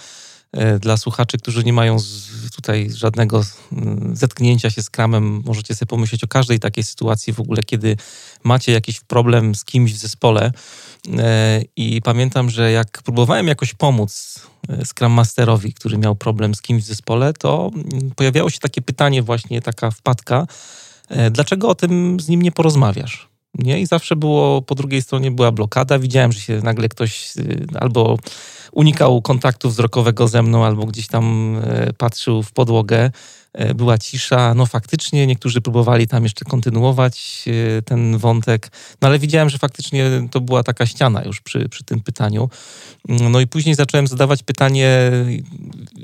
[0.79, 1.97] dla słuchaczy, którzy nie mają
[2.55, 7.39] tutaj żadnego mm, zetknięcia się z kramem, możecie sobie pomyśleć o każdej takiej sytuacji w
[7.39, 7.98] ogóle, kiedy
[8.43, 10.52] macie jakiś problem z kimś w zespole.
[11.17, 16.62] E, I pamiętam, że jak próbowałem jakoś pomóc e, Scrum Masterowi, który miał problem z
[16.62, 20.47] kimś w zespole, to mm, pojawiało się takie pytanie, właśnie taka wpadka,
[21.31, 23.29] dlaczego o tym z nim nie porozmawiasz?
[23.54, 23.81] Nie?
[23.81, 25.99] I zawsze było, po drugiej stronie była blokada.
[25.99, 27.33] Widziałem, że się nagle ktoś
[27.79, 28.17] albo
[28.71, 33.12] unikał kontaktu wzrokowego ze mną, albo gdzieś tam e, patrzył w podłogę.
[33.54, 34.54] E, była cisza.
[34.54, 37.45] No faktycznie niektórzy próbowali tam jeszcze kontynuować
[37.77, 41.83] e, ten wątek, no ale widziałem, że faktycznie to była taka ściana już przy, przy
[41.83, 42.49] tym pytaniu.
[43.10, 45.12] Mm, no i później zacząłem zadawać pytanie,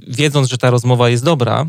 [0.07, 1.65] wiedząc, że ta rozmowa jest dobra,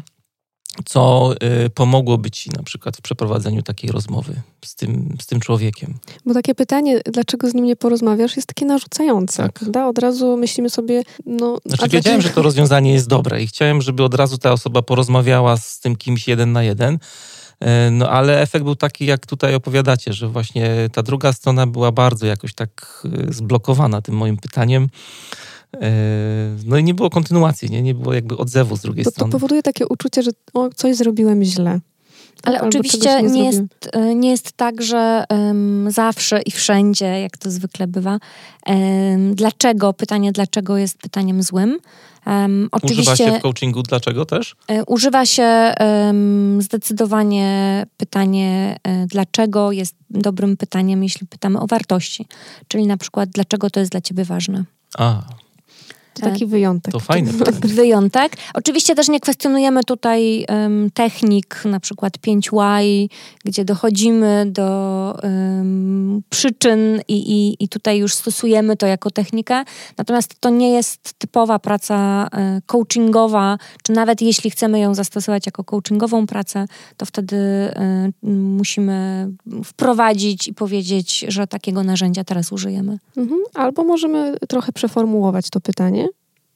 [0.84, 1.32] co
[1.66, 5.94] y, pomogłoby ci na przykład w przeprowadzeniu takiej rozmowy z tym, z tym człowiekiem?
[6.26, 9.52] Bo takie pytanie, dlaczego z nim nie porozmawiasz, jest takie narzucające, Tak.
[9.52, 9.88] prawda?
[9.88, 11.58] Od razu myślimy sobie, no...
[11.66, 14.82] Znaczy wiedziałem, dlaczego- że to rozwiązanie jest dobre i chciałem, żeby od razu ta osoba
[14.82, 16.98] porozmawiała z tym kimś jeden na jeden.
[17.60, 21.92] E, No ale efekt był taki, jak tutaj opowiadacie, że właśnie ta druga strona była
[21.92, 24.88] bardzo jakoś tak e, zblokowana tym moim pytaniem.
[25.74, 25.90] E,
[26.66, 29.32] No i nie było kontynuacji, nie, nie było jakby odzewu z drugiej To, to strony.
[29.32, 31.80] powoduje takie uczucie, że o, coś zrobiłem źle.
[32.44, 33.46] Ale Albo oczywiście nie, zrobiłem.
[33.46, 33.60] jest,
[33.92, 38.18] e, nie jest tak, że em, zawsze i wszędzie, jak to zwykle bywa,
[38.66, 41.78] em, dlaczego, pytanie dlaczego jest pytaniem złym.
[42.26, 44.56] Używa oczywiście się w coachingu dlaczego też?
[44.68, 45.74] e, używa się
[46.58, 52.26] zdecydowanie pytanie e, dlaczego jest dobrym pytaniem, jeśli pytamy o wartości.
[52.68, 54.64] Czyli na przykład dlaczego to jest dla ciebie ważne.
[54.98, 55.22] A,
[56.14, 56.92] To taki wyjątek.
[56.92, 57.32] to fajne.
[57.80, 58.36] wyjątek.
[58.54, 63.08] Oczywiście też nie kwestionujemy tutaj em, technik, na przykład 5Y,
[63.44, 69.64] gdzie dochodzimy do em, przyczyn i, i, i tutaj już stosujemy to jako technikę.
[69.98, 75.64] Natomiast to nie jest typowa praca e, coachingowa, czy nawet jeśli chcemy ją zastosować jako
[75.64, 79.28] coachingową pracę, to wtedy e, musimy
[79.64, 82.98] wprowadzić i powiedzieć, że takiego narzędzia teraz użyjemy.
[83.16, 83.40] Mhm.
[83.54, 86.08] Albo możemy trochę przeformułować to pytanie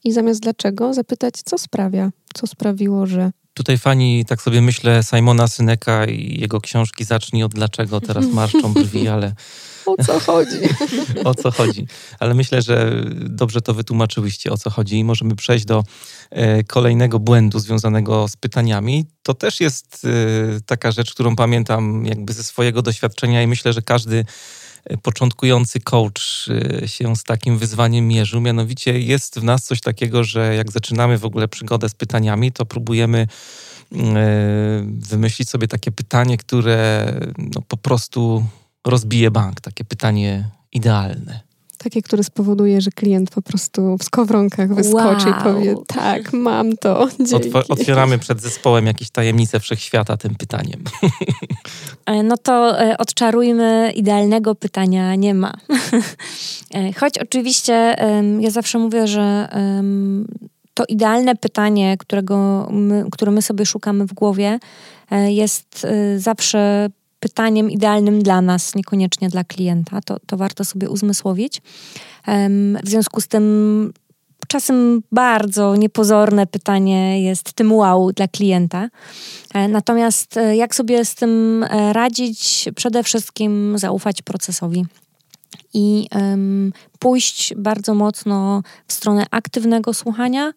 [0.05, 3.31] i zamiast dlaczego zapytać, co sprawia, co sprawiło, że...
[3.53, 8.73] Tutaj fani, tak sobie myślę, Simona Syneka i jego książki Zacznij od dlaczego, teraz marszczą
[8.73, 9.33] brwi, ale
[9.85, 10.57] O co chodzi?
[11.23, 11.87] o co chodzi.
[12.19, 15.83] Ale myślę, że dobrze to wytłumaczyłyście, o co chodzi i możemy przejść do
[16.29, 19.05] e, kolejnego błędu związanego z pytaniami.
[19.23, 23.81] To też jest e, taka rzecz, którą pamiętam jakby ze swojego doświadczenia i myślę, że
[23.81, 24.25] każdy
[25.01, 26.49] początkujący coach
[26.83, 28.41] e, się z takim wyzwaniem mierzył.
[28.41, 32.65] Mianowicie jest w nas coś takiego, że jak zaczynamy w ogóle przygodę z pytaniami, to
[32.65, 33.27] próbujemy e,
[34.87, 38.45] wymyślić sobie takie pytanie, które no, po prostu
[38.85, 39.61] rozbije bank.
[39.61, 41.44] Takie pytanie idealne.
[41.85, 45.39] Takie, które spowoduje, że klient po prostu w skowronkach wyskoczy Wow.
[45.39, 47.49] i powie, tak, mam to, dzięki.
[47.51, 50.83] Otw- otwieramy przed zespołem jakieś tajemnice wszechświata tym pytaniem.
[52.05, 55.53] E, No to e, odczarujmy, idealnego pytania nie ma.
[56.75, 57.95] E, Choć oczywiście
[58.39, 59.49] ja zawsze mówię, że
[60.73, 64.59] to idealne pytanie, którego my, które my sobie szukamy w głowie,
[65.27, 66.89] jest zawsze
[67.25, 70.01] pytaniem idealnym dla nas, niekoniecznie dla klienta.
[70.01, 71.61] To, to warto sobie uzmysłowić.
[72.83, 73.93] W związku z tym
[74.47, 78.89] czasem bardzo niepozorne pytanie jest tym wow dla klienta.
[79.53, 82.69] E, Natomiast e, jak sobie z tym e, radzić?
[82.75, 84.85] Przede wszystkim zaufać procesowi
[85.73, 90.51] i em, pójść bardzo mocno w stronę aktywnego słuchania,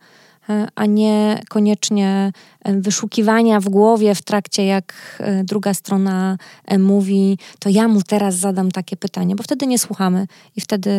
[0.74, 2.32] a nie koniecznie
[2.64, 8.02] e, wyszukiwania w głowie w trakcie, jak e, druga strona e, mówi, to ja mu
[8.02, 10.26] teraz zadam takie pytanie, bo wtedy nie słuchamy
[10.56, 10.90] i wtedy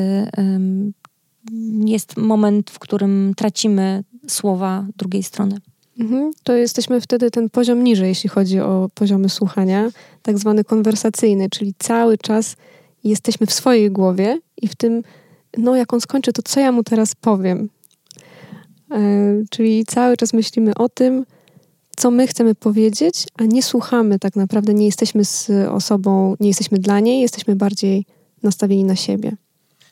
[1.85, 5.57] jest moment, w którym tracimy słowa drugiej strony.
[5.99, 6.31] Mhm.
[6.43, 9.89] To jesteśmy wtedy ten poziom niżej, jeśli chodzi o poziomy słuchania,
[10.21, 12.55] tak zwany konwersacyjny, czyli cały czas
[13.03, 15.03] jesteśmy w swojej głowie i w tym,
[15.57, 17.69] no jak on skończy, to co ja mu teraz powiem?
[18.91, 18.97] E,
[19.49, 21.25] czyli cały czas myślimy o tym,
[21.97, 26.79] co my chcemy powiedzieć, a nie słuchamy tak naprawdę, nie jesteśmy z osobą, nie jesteśmy
[26.79, 28.05] dla niej, jesteśmy bardziej
[28.43, 29.35] nastawieni na siebie.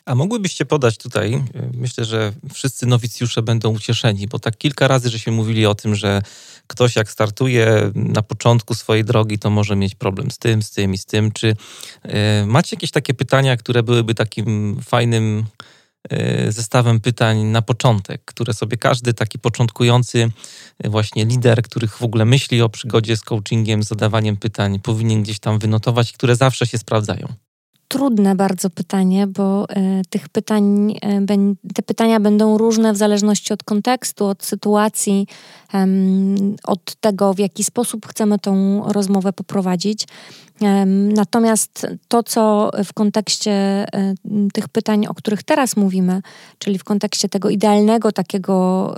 [0.05, 1.41] A mogłybyście podać tutaj, y,
[1.73, 6.21] myślę, że wszyscy nowicjusze będą ucieszeni, bo tak kilka razy, żeśmy mówili o tym, że
[6.67, 10.93] ktoś jak startuje na początku swojej drogi, to może mieć problem z tym, z tym
[10.93, 11.31] i z tym.
[11.31, 15.45] Czy y, macie jakieś takie pytania, które byłyby takim fajnym
[16.49, 20.29] zestawem pytań na początek, które sobie każdy taki początkujący
[20.85, 25.23] y, właśnie lider, który w ogóle myśli o przygodzie z coachingiem, z zadawaniem pytań, powinien
[25.23, 27.27] gdzieś tam wynotować, które zawsze się sprawdzają?
[27.87, 30.93] trudne bardzo pytanie, bo e, tych pytań,
[31.75, 35.27] te pytania będą różne w zależności od kontekstu, od sytuacji,
[36.63, 40.07] od tego, w jaki sposób chcemy tą rozmowę poprowadzić.
[41.15, 43.87] Natomiast to, co w kontekście e,
[44.53, 46.21] tych pytań, o których teraz mówimy,
[46.59, 48.95] czyli w kontekście tego idealnego takiego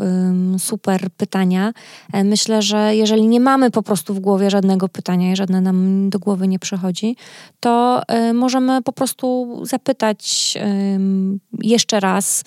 [0.58, 1.74] super pytania,
[2.14, 6.10] e, myślę, że jeżeli nie mamy po prostu w głowie żadnego pytania i żadne nam
[6.10, 7.16] do głowy nie przychodzi,
[7.60, 10.58] to e, możemy po prostu zapytać
[11.62, 12.44] jeszcze raz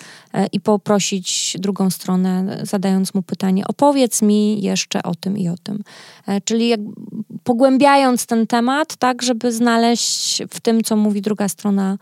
[0.51, 5.83] i poprosić drugą stronę, zadając mu pytanie: opowiedz mi jeszcze o tym i o tym.
[6.43, 6.79] Czyli jak
[7.43, 11.97] pogłębiając ten temat, tak, żeby znaleźć w tym, co mówi druga strona,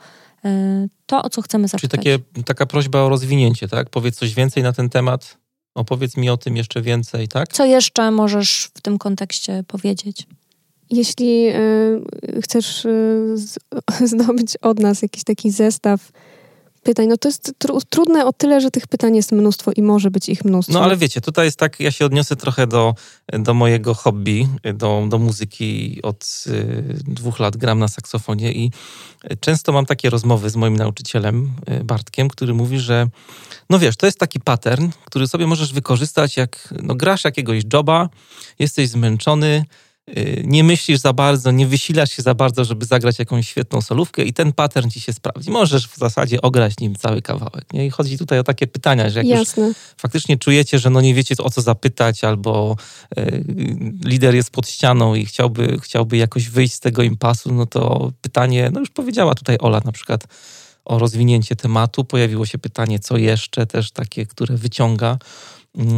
[0.45, 2.01] y, to, o co chcemy zapytać.
[2.01, 3.89] Czyli takie, taka prośba o rozwinięcie, tak?
[3.89, 5.37] Powiedz coś więcej na ten temat,
[5.75, 7.53] opowiedz mi o tym jeszcze więcej, tak?
[7.53, 10.27] Co jeszcze możesz w tym kontekście powiedzieć?
[10.89, 13.59] Jeśli y, chcesz y, z,
[14.11, 16.11] zdobyć od nas jakiś taki zestaw
[16.83, 17.07] pytań.
[17.07, 20.29] No to jest tr trudne o tyle, że tych pytań jest mnóstwo i może być
[20.29, 20.73] ich mnóstwo.
[20.73, 22.95] No ale wiecie, tutaj jest tak, ja się odniosę trochę do,
[23.33, 25.99] do mojego hobby, do, do muzyki.
[26.03, 28.71] Od y, dwóch lat gram na saksofonie i
[29.39, 31.51] często mam takie rozmowy z moim nauczycielem,
[31.81, 33.07] y, Bartkiem, który mówi, że
[33.69, 38.09] no wiesz, to jest taki pattern, który sobie możesz wykorzystać, jak no, grasz jakiegoś joba,
[38.59, 39.65] jesteś zmęczony,
[40.43, 44.33] nie myślisz za bardzo, nie wysilasz się za bardzo, żeby zagrać jakąś świetną solówkę i
[44.33, 45.51] ten pattern ci się sprawdzi.
[45.51, 47.73] Możesz w zasadzie ograć nim cały kawałek.
[47.73, 47.85] Nie?
[47.85, 49.67] I chodzi tutaj o takie pytania, że jak Jasne.
[49.67, 52.75] już faktycznie czujecie, że no nie wiecie o co zapytać albo
[53.17, 53.43] y,
[54.05, 58.69] lider jest pod ścianą i chciałby, chciałby jakoś wyjść z tego impasu, no to pytanie,
[58.73, 60.27] no już powiedziała tutaj Ola na przykład
[60.85, 62.03] o rozwinięcie tematu.
[62.03, 65.17] Pojawiło się pytanie, co jeszcze, też takie, które wyciąga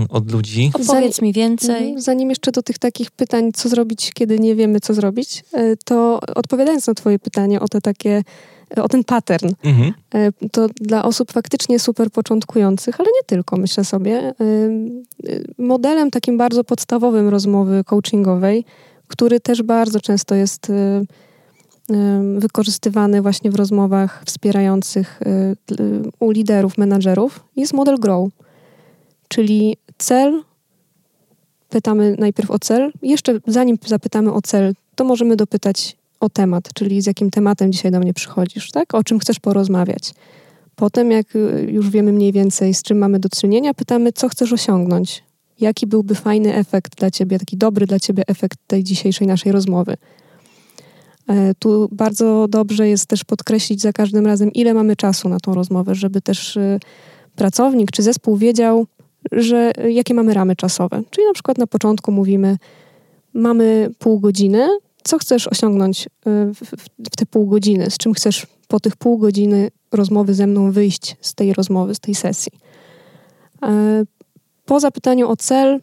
[0.09, 0.71] od ludzi.
[0.74, 1.84] Opowiedz mi więcej.
[1.84, 2.01] Mhm.
[2.01, 6.19] Zanim jeszcze do tych takich pytań, co zrobić, kiedy nie wiemy, co zrobić, e, to
[6.36, 8.24] odpowiadając na Twoje pytanie o te takie,
[8.78, 9.93] e, o ten pattern, mhm.
[10.13, 14.34] E, to dla osób faktycznie super początkujących, ale nie tylko, myślę sobie,
[15.57, 18.65] modelem takim bardzo podstawowym rozmowy coachingowej,
[19.07, 20.71] który też bardzo często jest
[22.38, 25.19] wykorzystywany właśnie w rozmowach wspierających
[26.19, 28.30] u liderów, menadżerów, jest model GROW.
[29.34, 30.43] Czyli cel,
[31.69, 32.91] pytamy najpierw o cel.
[33.01, 37.91] Jeszcze zanim zapytamy o cel, to możemy dopytać o temat, czyli z jakim tematem dzisiaj
[37.91, 38.93] do mnie przychodzisz, tak?
[38.93, 40.13] O czym chcesz porozmawiać.
[40.75, 44.53] Potem, jak y, już wiemy mniej więcej, z czym mamy do czynienia, pytamy, co chcesz
[44.53, 45.23] osiągnąć.
[45.59, 49.97] Jaki byłby fajny efekt dla ciebie, taki dobry dla ciebie efekt tej dzisiejszej naszej rozmowy.
[51.27, 55.53] E, tu bardzo dobrze jest też podkreślić za każdym razem, ile mamy czasu na tą
[55.53, 56.79] rozmowę, żeby też y,
[57.36, 58.88] pracownik czy zespół wiedział,
[59.32, 61.01] że jakie mamy ramy czasowe.
[61.09, 62.57] Czyli na przykład na początku mówimy,
[63.34, 64.67] mamy pół godziny,
[65.03, 66.09] co chcesz osiągnąć y,
[66.53, 66.61] w,
[67.11, 71.15] w te pół godziny, z czym chcesz po tych pół godziny rozmowy ze mną wyjść
[71.21, 72.51] z tej rozmowy, z tej sesji.
[73.63, 74.03] E,
[74.65, 75.82] po zapytaniu o cel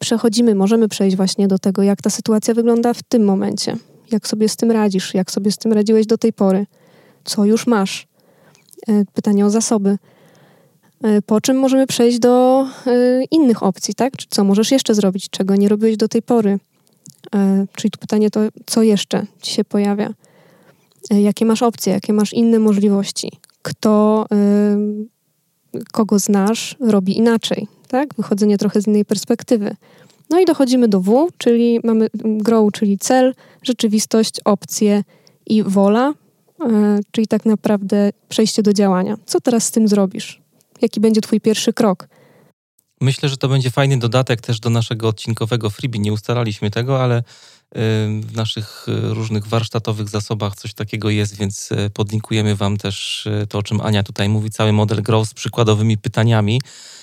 [0.00, 3.76] przechodzimy, możemy przejść właśnie do tego, jak ta sytuacja wygląda w tym momencie.
[4.10, 6.66] Jak sobie z tym radzisz, jak sobie z tym radziłeś do tej pory,
[7.24, 8.06] co już masz.
[8.88, 9.98] E, pytanie o zasoby
[11.26, 14.12] po czym możemy przejść do e, innych opcji, tak?
[14.30, 16.58] Co możesz jeszcze zrobić, czego nie robiłeś do tej pory?
[17.34, 20.10] E, czyli tu pytanie to, co jeszcze ci się pojawia?
[21.10, 23.32] Jakie masz opcje, jakie masz inne możliwości?
[23.62, 24.26] Kto,
[25.92, 28.14] kogo znasz, robi inaczej, tak?
[28.14, 29.76] Wychodzenie trochę z innej perspektywy.
[30.30, 35.02] No i dochodzimy do W, czyli mamy grow, czyli cel, rzeczywistość, opcje
[35.46, 36.12] i wola,
[37.10, 39.16] czyli tak naprawdę przejście do działania.
[39.26, 40.45] Co teraz z tym zrobisz?
[40.82, 42.08] Jaki będzie Twój pierwszy krok?
[43.00, 45.98] Myślę, że to będzie fajny dodatek też do naszego odcinkowego freebie.
[45.98, 47.22] Nie ustalaliśmy tego, ale y,
[48.20, 53.58] w naszych y, różnych warsztatowych zasobach coś takiego jest, więc y, podlinkujemy Wam też to,
[53.58, 56.60] o czym Ania tutaj mówi, cały model Grow z przykładowymi pytaniami,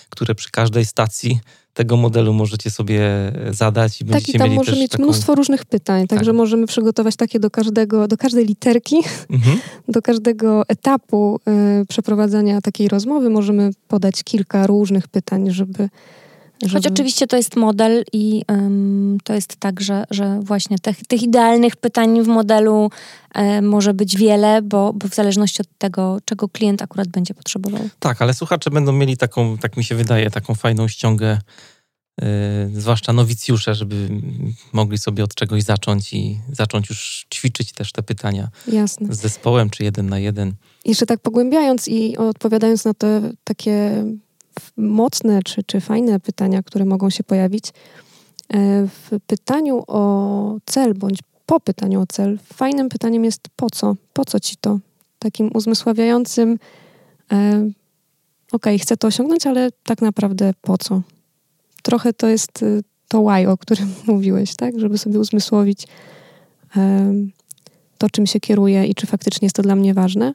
[0.10, 1.40] które przy każdej stacji
[1.74, 3.02] tego modelu możecie sobie
[3.52, 5.04] zadać i będziecie tak, i tam mieli może mieć taką...
[5.04, 6.38] mnóstwo różnych pytań, także tak.
[6.38, 8.96] możemy przygotować takie do każdego, do każdej literki,
[9.30, 9.60] mhm.
[9.88, 11.40] do każdego etapu
[11.82, 15.90] y, przeprowadzania takiej rozmowy możemy podać kilka różnych pytań, żeby
[16.64, 16.74] żeby...
[16.74, 21.24] Choć oczywiście to jest model i um, to jest tak, że, że właśnie tych, tych
[21.24, 22.90] idealnych pytań w modelu
[23.34, 27.90] e, może być wiele, bo, bo w zależności od tego, czego klient akurat będzie potrzebował.
[28.00, 31.40] Tak, ale słuchacze będą mieli taką, tak mi się wydaje, taką fajną ściągę,
[32.22, 34.10] e, zwłaszcza nowicjusze, żeby
[34.74, 39.14] mogli sobie od czegoś zacząć i zacząć już ćwiczyć też te pytania Jasne.
[39.16, 40.54] z zespołem czy jeden na jeden.
[40.86, 44.04] Jeszcze tak pogłębiając i odpowiadając na te takie
[44.78, 47.70] mocne czy, czy fajne pytania, które mogą się pojawić.
[47.70, 47.74] E,
[48.88, 52.40] w pytaniu o cel bądź po pytaniu o cel.
[52.54, 53.96] Fajnym pytaniem jest po co?
[54.14, 54.80] Po co ci to?
[55.20, 56.60] Takim uzmysławiającym,
[57.32, 57.70] e,
[58.52, 61.02] ok, chcę to osiągnąć, ale tak naprawdę po co?
[61.84, 64.80] Trochę to jest y, to why, o którym mówiłeś, tak?
[64.80, 65.88] Żeby sobie uzmysłowić
[66.78, 67.14] e,
[67.98, 70.34] to, czym się kieruję i czy faktycznie jest to dla mnie ważne.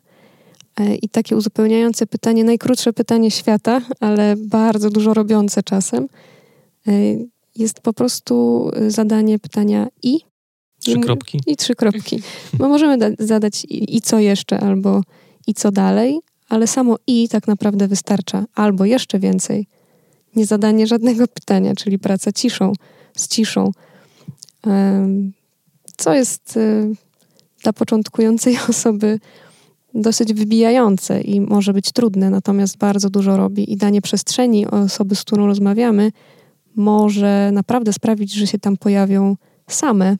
[0.80, 6.08] E, I takie uzupełniające pytanie, najkrótsze pytanie świata, ale bardzo dużo robiące czasem,
[6.88, 6.92] e,
[7.56, 10.18] jest po prostu y, zadanie pytania i.
[10.80, 11.40] Trzy kropki.
[11.46, 12.22] I trzy kropki.
[12.54, 15.02] Bo możemy zadać i, i co jeszcze, albo
[15.46, 16.18] i co dalej,
[16.48, 19.66] ale samo i tak naprawdę wystarcza, albo jeszcze więcej.
[20.36, 22.72] Nie zadanie żadnego pytania, czyli praca ciszą,
[23.16, 23.72] z ciszą.
[25.96, 26.58] Co jest
[27.62, 29.18] dla początkującej osoby
[29.94, 35.22] dosyć wybijające i może być trudne, natomiast bardzo dużo robi i danie przestrzeni osoby, z
[35.22, 36.12] którą rozmawiamy,
[36.76, 39.36] może naprawdę sprawić, że się tam pojawią
[39.68, 40.16] same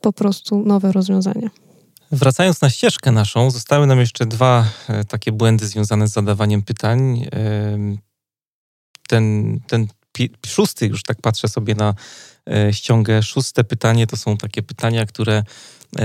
[0.00, 1.50] po prostu nowe rozwiązania.
[2.12, 7.26] Wracając na ścieżkę naszą, zostały nam jeszcze dwa e, takie błędy związane z zadawaniem pytań.
[9.08, 9.86] Ten, ten
[10.46, 11.94] szósty, już tak patrzę sobie na
[12.50, 15.42] e, ściągę, szóste pytanie to są takie pytania, które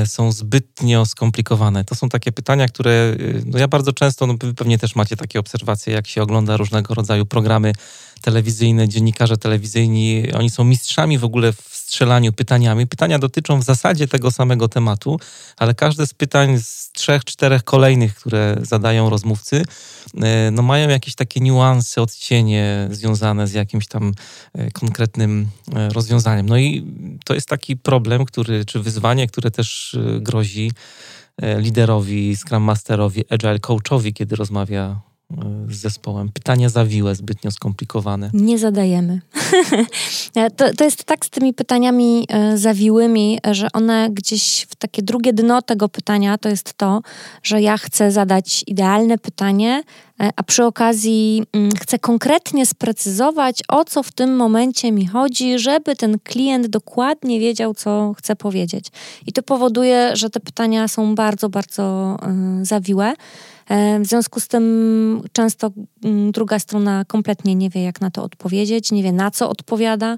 [0.06, 1.86] są zbytnio skomplikowane.
[1.86, 3.16] To są takie pytania, które e,
[3.46, 7.26] no ja bardzo często, no pewnie też macie takie obserwacje, jak się ogląda różnego rodzaju
[7.26, 7.74] programy
[8.22, 12.88] telewizyjne, dziennikarze telewizyjni, oni są mistrzami w ogóle w strzelaniu pytaniami.
[12.88, 15.20] Pytania dotyczą w zasadzie tego samego tematu,
[15.58, 19.64] ale każde z pytań z trzech, czterech kolejnych, które zadają rozmówcy,
[20.22, 24.14] e, no mają jakieś takie niuanse, odcienie związane z jakimś tam
[24.54, 26.50] e, konkretnym e, rozwiązaniem.
[26.50, 26.86] No i
[27.26, 30.72] to jest taki problem, który, czy wyzwanie, które też grozi
[31.58, 35.00] liderowi, Scrum Masterowi, Agile Coachowi, kiedy rozmawia
[35.70, 36.30] z zespołem.
[36.30, 38.30] Pytania zawiłe, zbytnio skomplikowane.
[38.34, 39.22] Nie zadajemy.
[40.58, 45.34] to, to jest tak z tymi pytaniami e, zawiłymi, że one gdzieś w takie drugie
[45.34, 47.02] dno tego pytania to jest to,
[47.44, 49.84] że ja chcę zadać idealne pytanie,
[50.20, 55.60] e, a przy okazji mm, chcę konkretnie sprecyzować, o co w tym momencie mi chodzi,
[55.60, 58.88] żeby ten klient dokładnie wiedział, co chcę powiedzieć.
[59.28, 63.14] I to powoduje, że te pytania są bardzo, bardzo e, zawiłe.
[63.99, 65.72] W związku z tym często
[66.03, 70.18] mm, druga strona kompletnie nie wie, jak na to odpowiedzieć, nie wie, na co odpowiada.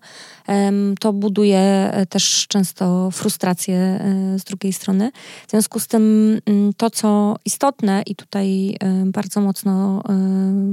[0.99, 5.11] To buduje e, też często frustrację e, z drugiej strony.
[5.47, 10.03] W związku z tym mm, to, co istotne i tutaj bardzo mocno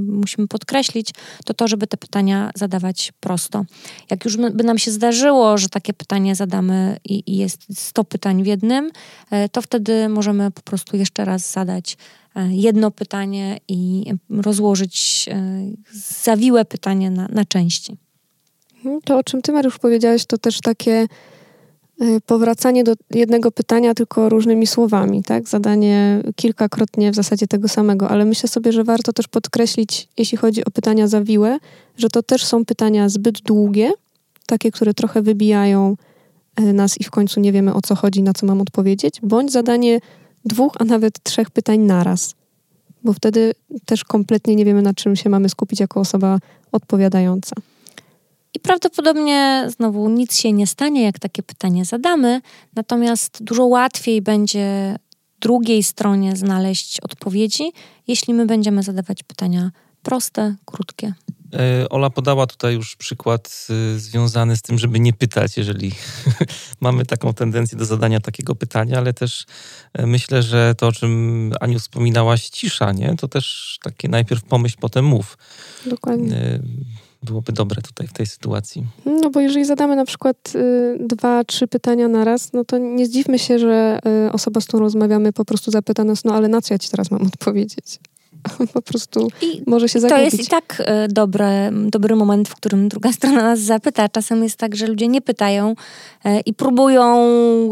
[0.07, 1.09] musimy podkreślić,
[1.45, 3.65] to to, żeby te pytania zadawać prosto.
[4.09, 8.45] Jak już by nam się zdarzyło, że takie pytanie zadamy i, jest 100 pytań w
[8.45, 8.91] jednym,
[9.31, 15.61] e, to wtedy możemy po prostu jeszcze raz zadać E, jedno pytanie i rozłożyć e,
[16.23, 17.97] zawiłe pytanie na, na części.
[18.75, 21.07] Mhm, to, o czym ty, Mariusz, powiedziałeś, to też takie e,
[22.25, 25.47] powracanie do jednego pytania, tylko różnymi słowami, tak?
[25.47, 30.65] Zadanie kilkakrotnie w zasadzie tego samego, ale myślę sobie, że warto też podkreślić, jeśli chodzi
[30.65, 31.59] o pytania zawiłe,
[31.97, 33.91] że to też są pytania zbyt długie,
[34.45, 35.95] takie, które trochę wybijają
[36.73, 39.99] nas i w końcu nie wiemy o co chodzi, na co mam odpowiedzieć, bądź zadanie
[40.45, 42.35] dwóch, a nawet trzech pytań naraz.
[43.03, 43.53] Bo wtedy
[43.85, 46.39] też kompletnie nie wiemy, na czym się mamy skupić jako osoba
[46.71, 47.55] odpowiadająca.
[48.53, 52.41] I prawdopodobnie znowu nic się nie stanie, jak takie pytanie zadamy,
[52.75, 54.95] natomiast dużo łatwiej będzie
[55.41, 57.63] drugiej stronie znaleźć odpowiedzi,
[58.07, 59.71] jeśli my będziemy zadawać pytania
[60.03, 61.13] proste, krótkie.
[61.53, 65.91] E, Ola podała tutaj już przykład y, związany z tym, żeby nie pytać, jeżeli
[66.81, 69.45] mamy taką tendencję do zadania takiego pytania, ale też
[69.93, 73.15] e, myślę, że to, o czym Aniu wspominałaś, cisza, nie?
[73.15, 75.37] To też takie najpierw pomyśl, potem mów.
[75.85, 76.35] Dokładnie.
[76.35, 76.59] E,
[77.23, 78.83] byłoby dobre tutaj w tej sytuacji.
[79.05, 83.05] No bo jeżeli zadamy na przykład y, dwa, trzy pytania na raz, no to nie
[83.05, 86.61] zdziwmy się, że y, osoba, z którą rozmawiamy, po prostu zapyta nas, no ale na
[86.61, 87.99] co ja ci teraz mam odpowiedzieć?
[88.73, 90.31] po prostu I może się zagubić.
[90.31, 94.09] To jest i tak e, dobry, dobry moment, w którym druga strona nas zapyta.
[94.09, 95.75] Czasem jest tak, że ludzie nie pytają
[96.23, 97.05] e, i próbują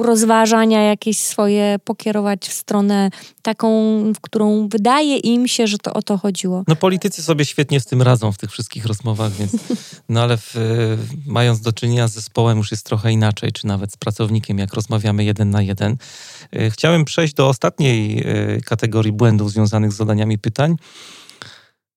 [0.04, 3.10] rozważania jakieś swoje pokierować w stronę
[3.42, 3.70] taką,
[4.14, 6.64] w którą wydaje im się, że to o to chodziło.
[6.68, 9.52] No politycy sobie świetnie z tym radzą w tych wszystkich rozmowach, więc
[10.10, 10.56] no ale w,
[11.28, 15.24] mając do czynienia z zespołem już jest trochę inaczej, czy nawet z pracownikiem, jak rozmawiamy
[15.24, 15.98] jeden na jeden.
[16.52, 18.24] E, chciałem przejść do ostatniej
[18.66, 20.76] kategorii błędów związanych z zadaniami pytań, pytań.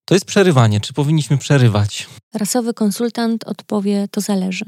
[0.04, 0.80] To jest przerywanie.
[0.80, 2.08] Czy powinniśmy przerywać?
[2.34, 4.64] Rasowy konsultant odpowie, to zależy.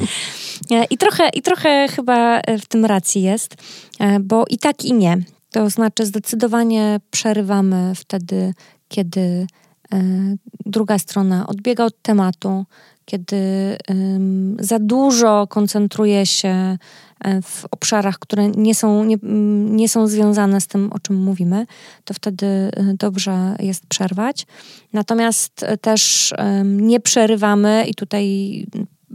[0.90, 3.54] I, trochę, I trochę chyba w tym racji jest,
[4.00, 5.18] e, bo i tak, i nie.
[5.50, 8.54] To znaczy, zdecydowanie przerywamy wtedy,
[8.88, 9.46] kiedy
[10.66, 12.64] druga strona odbiega od tematu,
[13.04, 13.76] kiedy
[14.58, 19.16] za dużo koncentruje się e, w obszarach, które nie są, nie,
[19.70, 21.66] nie są związane z tym, o czym mówimy,
[22.04, 24.46] to wtedy e, dobrze jest przerwać.
[24.92, 26.34] Natomiast e, też
[26.64, 28.66] nie przerywamy i tutaj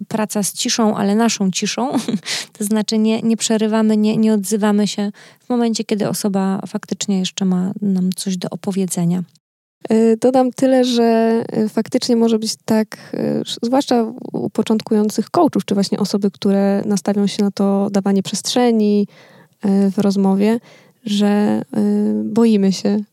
[0.07, 1.91] praca z ciszą, ale naszą ciszą,
[2.57, 7.45] to znaczy nie, nie przerywamy, nie, nie odzywamy się w momencie, kiedy osoba faktycznie jeszcze
[7.45, 9.23] ma nam coś do opowiedzenia.
[9.91, 15.73] Y, dodam tyle, że y, faktycznie może być tak, y, zwłaszcza u początkujących coachów, czy
[15.73, 19.07] właśnie osoby, które nastawią się na to dawanie przestrzeni
[19.91, 20.59] w rozmowie,
[21.05, 21.61] że
[22.23, 23.03] boimy się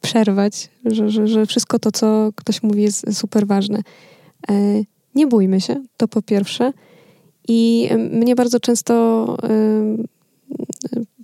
[0.00, 3.82] przerwać, że, że, że wszystko to, co ktoś mówi, jest super ważne.
[5.14, 6.72] Nie bójmy się, to po pierwsze.
[7.48, 9.26] I mnie bardzo często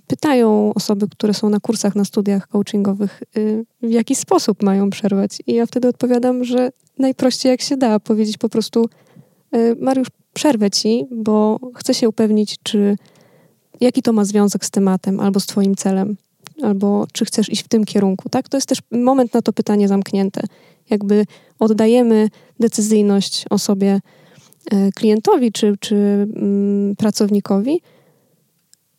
[0.07, 5.37] pytają osoby, które są na kursach, na studiach coachingowych, y, w jaki sposób mają przerwać.
[5.47, 8.85] I ja wtedy odpowiadam, że najprościej jak się da, powiedzieć po prostu
[9.55, 12.95] y, Mariusz, przerwę ci, bo chcę się upewnić, czy
[13.81, 16.17] jaki to ma związek z tematem albo z twoim celem,
[16.63, 18.49] albo czy chcesz iść w tym kierunku, tak?
[18.49, 20.41] To jest też moment na to pytanie zamknięte.
[20.89, 21.25] Jakby
[21.59, 22.29] oddajemy
[22.59, 23.99] decyzyjność osobie,
[24.73, 27.81] y, klientowi czy, czy mm, pracownikowi,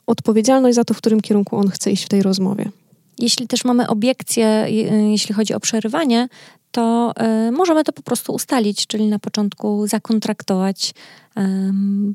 [0.06, 2.70] odpowiedzialność za to, w którym kierunku on chce iść w tej rozmowie.
[3.18, 4.66] Jeśli też mamy obiekcje,
[5.10, 6.28] jeśli chodzi o przerywanie,
[6.70, 7.12] to
[7.48, 10.94] y, możemy to po prostu ustalić, czyli na początku zakontraktować
[11.38, 11.42] y,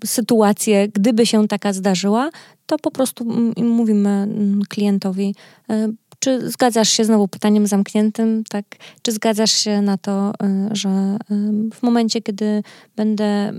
[0.07, 2.29] sytuację, gdyby się taka zdarzyła,
[2.65, 3.25] to po prostu
[3.59, 4.27] y, mówimy
[4.69, 5.35] klientowi,
[6.21, 8.65] czy zgadzasz się znowu pytaniem zamkniętym, tak?
[9.01, 11.17] Czy zgadzasz się na to, y, że
[11.73, 12.63] w momencie, kiedy
[12.95, 13.53] będę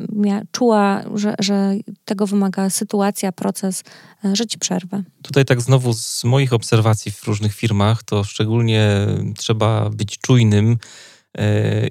[0.52, 3.84] czuła, że, że tego wymaga sytuacja, proces,
[4.24, 5.02] y, że ci przerwę?
[5.22, 9.06] Tutaj tak znowu z moich obserwacji w różnych firmach, to szczególnie
[9.36, 10.78] trzeba być czujnym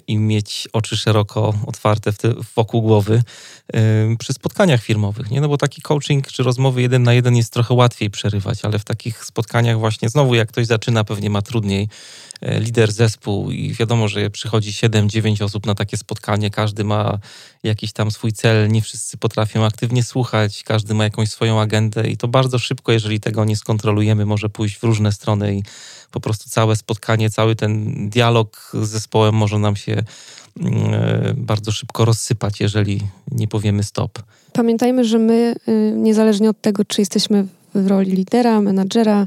[0.07, 2.11] i mieć oczy szeroko otwarte
[2.55, 3.23] wokół głowy
[4.19, 5.31] przy spotkaniach firmowych.
[5.31, 5.41] Nie?
[5.41, 8.83] No bo taki coaching czy rozmowy jeden na jeden jest trochę łatwiej przerywać, ale w
[8.83, 11.89] takich spotkaniach właśnie znowu jak ktoś zaczyna, pewnie ma trudniej.
[12.41, 17.19] E, lider zespół i wiadomo, że przychodzi 7-9 osób na takie spotkanie, każdy ma
[17.63, 22.17] jakiś tam swój cel, nie wszyscy potrafią aktywnie słuchać, każdy ma jakąś swoją agendę i
[22.17, 25.63] to bardzo szybko, jeżeli tego nie skontrolujemy, może pójść w różne strony i
[26.11, 30.03] po prostu całe spotkanie, cały ten dialog z zespołem może nam się
[30.59, 33.01] mm, e, bardzo szybko rozsypać, jeżeli
[33.31, 34.19] nie powiemy stop.
[34.53, 37.45] Pamiętajmy, że my, y, niezależnie od tego, czy jesteśmy
[37.75, 39.25] w roli lidera, menadżera,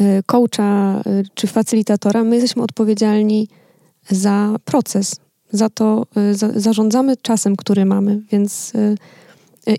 [0.00, 3.48] y, coacha y, czy facylitatora, my jesteśmy odpowiedzialni
[4.10, 5.16] za proces,
[5.52, 8.72] za to, za, zarządzamy czasem, który mamy, więc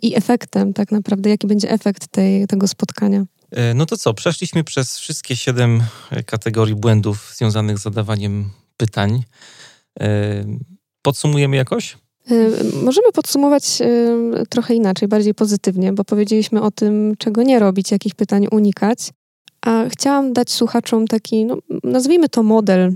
[0.01, 3.25] i efektem tak naprawdę, jaki będzie efekt tej, tego spotkania.
[3.51, 9.23] E, no to co, przeszliśmy przez wszystkie siedem e, kategorii błędów związanych z zadawaniem pytań.
[9.99, 10.43] E,
[11.01, 11.97] podsumujemy jakoś?
[12.83, 13.81] Możemy podsumować
[14.49, 18.99] trochę inaczej, bardziej pozytywnie, bo powiedzieliśmy o tym, czego nie robić, jakich pytań unikać.
[19.61, 22.95] A chciałam dać słuchaczom taki, no, nazwijmy to model,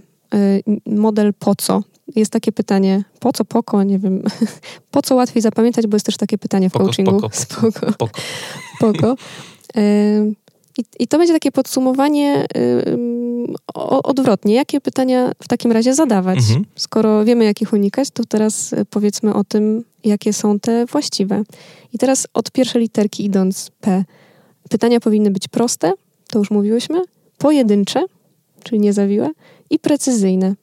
[0.86, 1.84] model po co.
[2.16, 4.24] Jest takie pytanie, po co poko, nie wiem,
[4.92, 7.20] po co łatwiej zapamiętać, bo jest też takie pytanie w poko, coachingu.
[7.20, 7.36] Spoko,
[7.72, 7.92] spoko.
[7.92, 8.10] spoko.
[8.80, 9.16] poko.
[10.78, 13.56] I, I, to będzie takie podsumowanie yy,
[14.04, 14.56] odwrotnie.
[14.56, 16.40] Jakie pytania w takim razie zadawać?
[16.40, 16.66] Mhm.
[16.76, 21.44] Skoro wiemy, jakich unikać, to teraz y, powiedzmy o tym, jakie są te właściwe.
[21.94, 24.04] I teraz od pierwszej literki idąc P.
[24.70, 25.94] Pytania powinny być proste,
[26.30, 27.02] to już mówiłyśmy,
[27.38, 28.04] pojedyncze,
[28.64, 29.30] czyli niezawiłe,
[29.70, 30.56] i precyzyjne.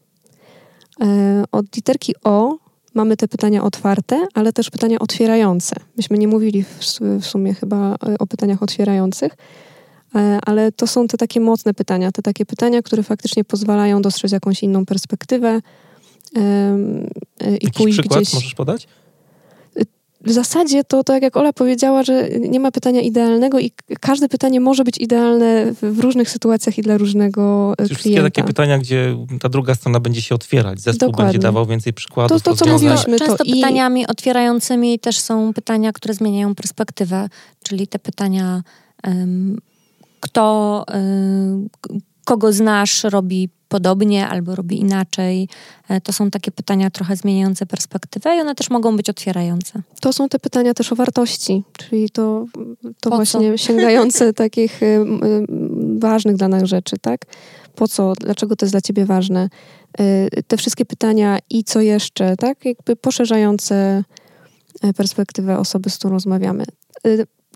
[1.01, 1.07] Yy,
[1.53, 2.57] od literki O
[2.95, 5.77] mamy te pytania otwarte, ale też pytania otwierające.
[5.97, 6.79] Myśmy nie mówili w,
[7.21, 9.37] w sumie chyba y, o pytaniach otwierających.
[10.15, 14.33] E, ale to są te takie mocne pytania, te takie pytania, które faktycznie pozwalają dostrzec
[14.33, 15.61] jakąś inną perspektywę
[16.37, 16.77] e,
[17.41, 18.35] i Jakiś pójść przykład gdzieś.
[18.35, 18.89] możesz podać?
[20.21, 24.61] W zasadzie to tak jak Ola powiedziała, że nie ma pytania idealnego i każde pytanie
[24.61, 27.95] może być idealne w różnych sytuacjach i dla różnego Czyli klienta.
[27.95, 31.33] Wszystkie takie pytania, gdzie ta druga strona będzie się otwierać, zespół Dokładnie.
[31.33, 32.43] będzie dawał więcej przykładów.
[32.43, 34.07] To, to co mówiliśmy, Często to pytaniami i...
[34.07, 37.29] otwierającymi też są pytania, które zmieniają perspektywę,
[37.63, 38.63] czyli te pytania
[39.07, 39.59] um,
[40.21, 40.85] kto,
[41.95, 45.49] y, kogo znasz, robi podobnie albo robi inaczej.
[45.89, 49.83] E, to są takie pytania trochę zmieniające perspektywę i one też mogą być otwierające.
[50.01, 52.45] To są te pytania też o wartości, czyli to,
[53.01, 53.57] to właśnie co?
[53.57, 54.99] sięgające takich y, y,
[55.99, 57.21] ważnych dla nas rzeczy, tak?
[57.75, 59.49] Po co, dlaczego to jest dla ciebie ważne?
[60.47, 62.65] Te wszystkie pytania i co jeszcze, tak?
[62.65, 64.05] Jakby poszerzające
[64.83, 66.65] e, perspektywę osoby, z którą rozmawiamy.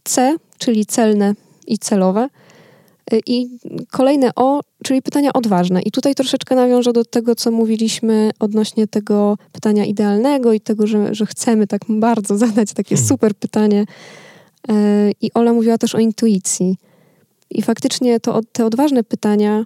[0.05, 1.35] C, czyli celne
[1.67, 2.29] i celowe
[3.27, 3.49] I
[3.91, 5.83] kolejne O, czyli pytania odważne.
[5.83, 11.15] I tutaj troszeczkę nawiążę do tego, co mówiliśmy odnośnie tego pytania idealnego i tego, że,
[11.15, 13.09] że chcemy tak bardzo zadać takie hmm.
[13.09, 13.85] super pytanie.
[14.71, 14.75] Y,
[15.21, 16.77] I Ola mówiła też o intuicji.
[17.51, 19.65] I faktycznie to, te odważne pytania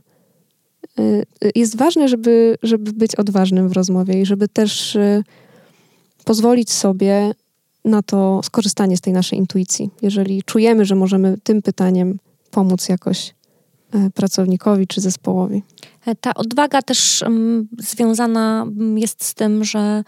[0.98, 4.98] y, jest ważne, żeby, żeby być odważnym w rozmowie i żeby też
[6.24, 7.32] pozwolić sobie
[7.84, 9.90] na to skorzystanie z tej naszej intuicji.
[10.02, 12.18] Jeżeli czujemy, że możemy tym pytaniem
[12.56, 13.34] pomóc jakoś
[13.94, 15.62] e, pracownikowi czy zespołowi.
[16.06, 20.04] E, ta odwaga też um, związana mm, jest z tym, że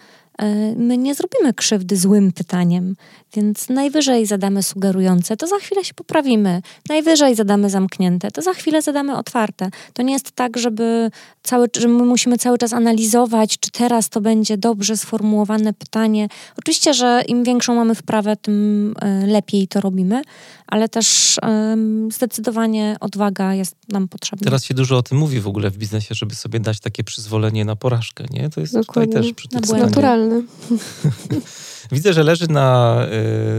[0.76, 2.94] my nie zrobimy krzywdy złym pytaniem,
[3.34, 6.62] więc najwyżej zadamy sugerujące, to za chwilę się poprawimy.
[6.88, 9.70] Najwyżej zadamy zamknięte, to za chwilę zadamy otwarte.
[9.92, 11.10] To nie jest tak, żeby
[11.42, 16.28] cały, że my musimy cały czas analizować, czy teraz to będzie dobrze sformułowane pytanie.
[16.58, 20.22] Oczywiście, że im większą mamy wprawę, tym e, lepiej to robimy,
[20.66, 24.44] ale też um, zdecydowanie odwaga jest nam potrzebna.
[24.44, 27.64] Teraz się dużo o tym mówi w ogóle w biznesie, żeby sobie dać takie przyzwolenie
[27.64, 28.50] na porażkę, nie?
[28.50, 29.12] To jest Dokładnie.
[29.12, 30.27] tutaj też przy tym naturalne.
[31.92, 32.98] Widzę, że leży na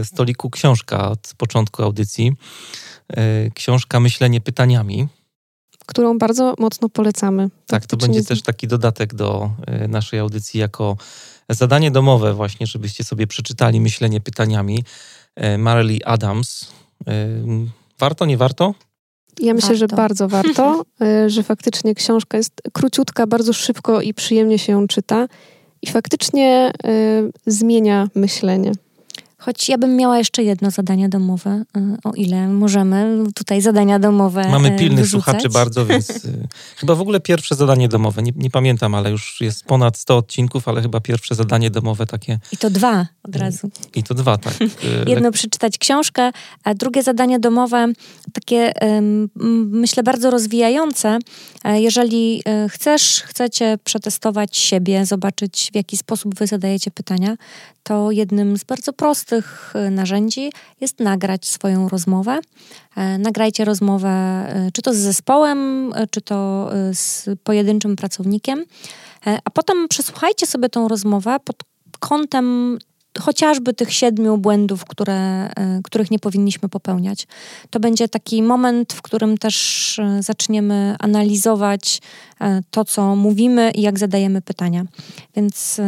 [0.00, 2.32] y, stoliku książka od początku audycji.
[3.46, 5.08] Y, książka Myślenie pytaniami.
[5.86, 7.48] Którą bardzo mocno polecamy.
[7.66, 9.50] Tak, to będzie też taki dodatek do
[9.84, 10.96] y, naszej audycji jako
[11.48, 14.84] zadanie domowe właśnie, żebyście sobie przeczytali Myślenie pytaniami.
[15.58, 16.68] Marley Adams
[18.00, 18.74] Warto, nie warto?
[19.40, 19.78] Ja myślę, warto.
[19.78, 20.82] że bardzo warto,
[21.34, 25.28] że faktycznie książka jest króciutka, bardzo szybko i przyjemnie się ją czyta
[25.82, 28.72] i faktycznie y, zmienia myślenie.
[29.40, 34.48] Choć ja bym miała jeszcze jedno zadanie domowe, y, o ile możemy tutaj zadania domowe.
[34.50, 35.24] Mamy y, pilnych wyrzucać.
[35.24, 36.48] słuchaczy bardzo, więc y,
[36.80, 38.22] chyba w ogóle pierwsze zadanie domowe.
[38.22, 42.38] Nie, nie, pamiętam, ale już jest ponad 100 odcinków, ale chyba pierwsze zadanie domowe takie.
[42.52, 43.70] I to dwa od razu.
[43.94, 44.54] I to dwa, tak.
[45.06, 46.30] Jedno przeczytać książkę,
[46.64, 47.86] a drugie zadanie domowe,
[48.32, 48.72] takie
[49.70, 51.18] myślę bardzo rozwijające.
[51.64, 57.36] E, jeżeli e, chcesz, chcecie przetestować siebie, zobaczyć w jaki sposób wy zadajecie pytania,
[57.82, 62.38] to jednym z bardzo prostych e, narzędzi jest nagrać swoją rozmowę.
[62.96, 68.64] E, nagrajcie rozmowę e, czy to z zespołem, czy to z pojedynczym pracownikiem,
[69.44, 71.56] a potem przesłuchajcie sobie tą rozmowę pod
[71.98, 72.78] kątem
[73.18, 77.26] chociażby tych siedmiu błędów, które, e, których nie powinniśmy popełniać.
[77.70, 82.00] To będzie taki moment, w którym też e, zaczniemy analizować
[82.40, 84.84] e, to, co mówimy i jak zadajemy pytania.
[85.36, 85.80] Więc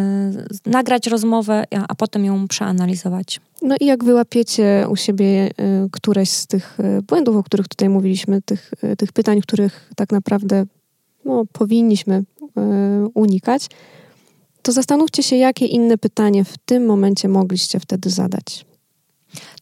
[0.67, 3.41] nagrać rozmowę, a potem ją przeanalizować.
[3.63, 5.51] No i jak wyłapiecie u siebie
[5.93, 10.65] któreś z tych błędów, o których tutaj mówiliśmy, tych, tych pytań, których tak naprawdę
[11.25, 12.25] no, powinniśmy
[13.15, 13.69] unikać,
[14.63, 18.65] to zastanówcie się, jakie inne pytanie w tym momencie mogliście wtedy zadać.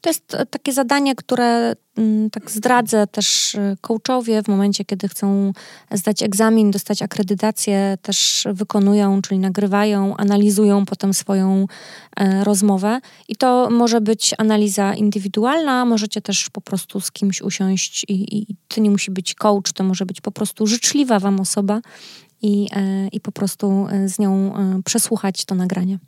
[0.00, 5.08] To jest e, takie zadanie, które mm, tak zdradzę też e, coachowie w momencie, kiedy
[5.08, 5.52] chcą
[5.92, 11.66] zdać egzamin, dostać akredytację, też wykonują, czyli nagrywają, analizują potem swoją
[12.16, 13.00] e, rozmowę.
[13.28, 18.56] I to może być analiza indywidualna, możecie też po prostu z kimś usiąść i, i
[18.68, 21.80] to nie musi być coach, to może być po prostu życzliwa wam osoba,
[22.42, 25.98] i, e, i po prostu e, z nią e, przesłuchać to nagranie.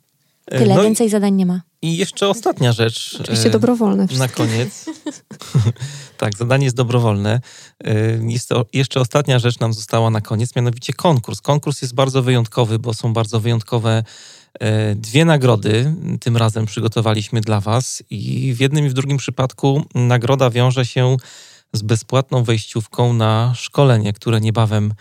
[0.45, 1.61] Tyle, no więcej i, zadań nie ma.
[1.81, 3.17] I jeszcze ostatnia rzecz.
[3.21, 4.07] Oczywiście dobrowolne.
[4.07, 4.27] Wszystko.
[4.27, 4.85] Na koniec.
[6.17, 7.41] tak, zadanie jest dobrowolne.
[8.27, 11.41] Jest to, jeszcze ostatnia rzecz nam została na koniec, mianowicie konkurs.
[11.41, 14.03] Konkurs jest bardzo wyjątkowy, bo są bardzo wyjątkowe
[14.95, 15.95] dwie nagrody.
[16.19, 21.17] Tym razem przygotowaliśmy dla Was i w jednym i w drugim przypadku nagroda wiąże się
[21.73, 24.93] z bezpłatną wejściówką na szkolenie, które niebawem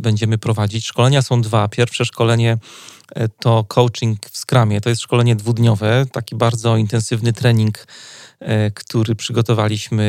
[0.00, 0.86] będziemy prowadzić.
[0.86, 1.68] Szkolenia są dwa.
[1.68, 2.58] Pierwsze szkolenie
[3.14, 4.80] e, to coaching w Scrumie.
[4.80, 7.86] To jest szkolenie dwudniowe, taki bardzo intensywny trening,
[8.40, 10.04] e, który przygotowaliśmy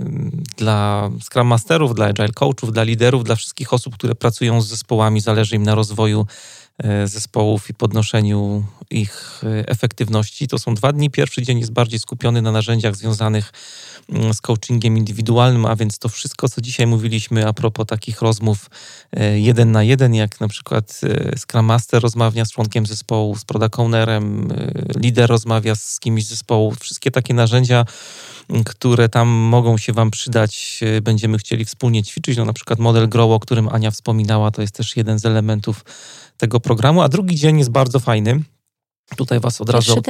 [0.00, 4.68] mm, dla Scrum Masterów, dla Agile Coachów, dla liderów, dla wszystkich osób, które pracują z
[4.68, 6.26] zespołami, zależy im na rozwoju
[7.04, 10.48] zespołów i podnoszeniu ich efektywności.
[10.48, 11.10] To są dwa dni.
[11.10, 13.52] Pierwszy dzień jest bardziej skupiony na narzędziach związanych
[13.91, 13.91] z
[14.42, 18.70] coachingiem indywidualnym, a więc to wszystko, co dzisiaj mówiliśmy a propos takich rozmów
[19.12, 23.44] e, jeden na jeden, jak na przykład e, Scrum Master rozmawia z członkiem zespołu, z
[23.44, 26.74] product ownerem, e, lider rozmawia z kimś z zespołu.
[26.80, 27.84] Wszystkie takie narzędzia,
[28.66, 32.36] które tam mogą się Wam przydać, będziemy chcieli wspólnie ćwiczyć.
[32.36, 35.84] No, na przykład model Grow, o którym Ania wspominała, to jest też jeden z elementów
[36.36, 38.42] tego programu, a drugi dzień jest bardzo fajny.
[39.16, 40.02] Tutaj was od razu,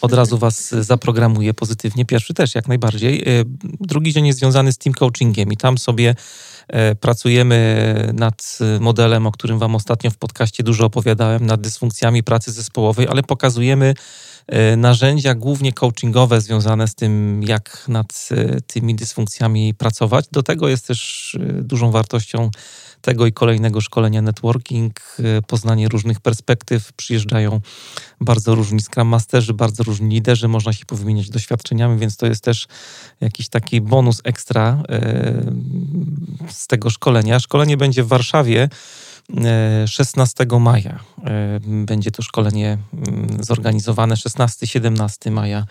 [0.00, 2.04] od razu was zaprogramuje pozytywnie.
[2.04, 3.40] Pierwszy też, jak najbardziej.
[3.40, 3.44] Y,
[3.80, 6.14] drugi dzień jest związany z team coachingiem i tam sobie
[7.00, 13.08] Pracujemy nad modelem, o którym Wam ostatnio w podcaście dużo opowiadałem, nad dysfunkcjami pracy zespołowej,
[13.08, 13.94] ale pokazujemy
[14.76, 18.28] narzędzia głównie coachingowe związane z tym, jak nad
[18.66, 20.24] tymi dysfunkcjami pracować.
[20.32, 22.50] Do tego jest też dużą wartością
[23.06, 26.92] tego i kolejnego szkolenia networking, y, poznanie różnych perspektyw.
[26.92, 27.60] Przyjeżdżają
[28.20, 32.66] bardzo różni Scrum Masterzy, bardzo różni liderzy, można się powymieniać doświadczeniami, więc to jest też
[33.20, 34.82] jakiś taki bonus ekstra
[36.48, 37.40] y, z tego szkolenia.
[37.40, 38.68] Szkolenie będzie w Warszawie.
[39.86, 41.00] 16 y, maja
[41.62, 44.14] będzie to szkolenie mm, zorganizowane.
[44.14, 45.66] 16-17 maja,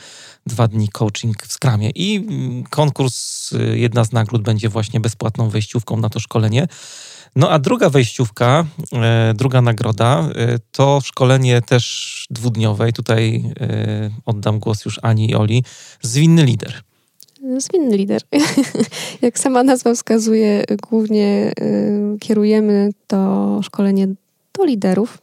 [0.46, 1.90] dwa dni coaching w Skramie.
[1.90, 6.68] I mm, konkurs, jedna z nagród będzie właśnie bezpłatną wejściówką na to szkolenie.
[7.36, 12.90] No a druga wejściówka, e, druga nagroda e, to szkolenie też dwudniowe.
[12.90, 15.64] I tutaj e, oddam głos już Ani i Oli.
[16.02, 16.82] Zwinny lider.
[17.58, 18.22] Zwinny lider.
[19.22, 21.54] Jak sama nazwa wskazuje, głównie
[22.20, 24.08] kierujemy to szkolenie
[24.54, 25.18] do liderów.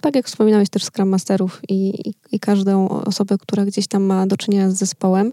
[0.00, 4.26] Tak jak wspominałeś też Scrum Masterów i, i, i każdą osobę, która gdzieś tam ma
[4.26, 5.32] do czynienia z zespołem.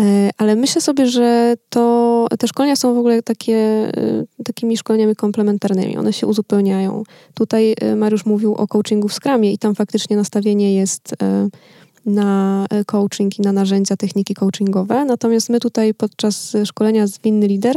[0.00, 5.16] E, ale myślę sobie, że to, te szkolenia są w ogóle takie, e, takimi szkoleniami
[5.16, 5.96] komplementarnymi.
[5.96, 7.02] One się uzupełniają.
[7.34, 11.14] Tutaj e, Mariusz mówił o coachingu w Scrumie i tam faktycznie nastawienie jest
[12.06, 15.04] na coaching i na narzędzia, techniki coachingowe.
[15.04, 17.76] Natomiast my tutaj podczas szkolenia Zwinny Lider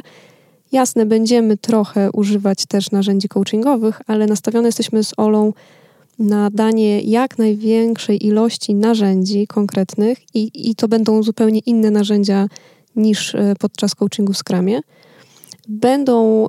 [0.72, 5.54] jasne, będziemy trochę używać też narzędzi coachingowych, ale nastawione jesteśmy z Olą
[6.20, 12.48] na danie jak największej ilości narzędzi konkretnych i, i to będą zupełnie inne narzędzia
[12.96, 14.80] niż e, podczas coachingu w Scrumie.
[15.68, 16.46] Będą,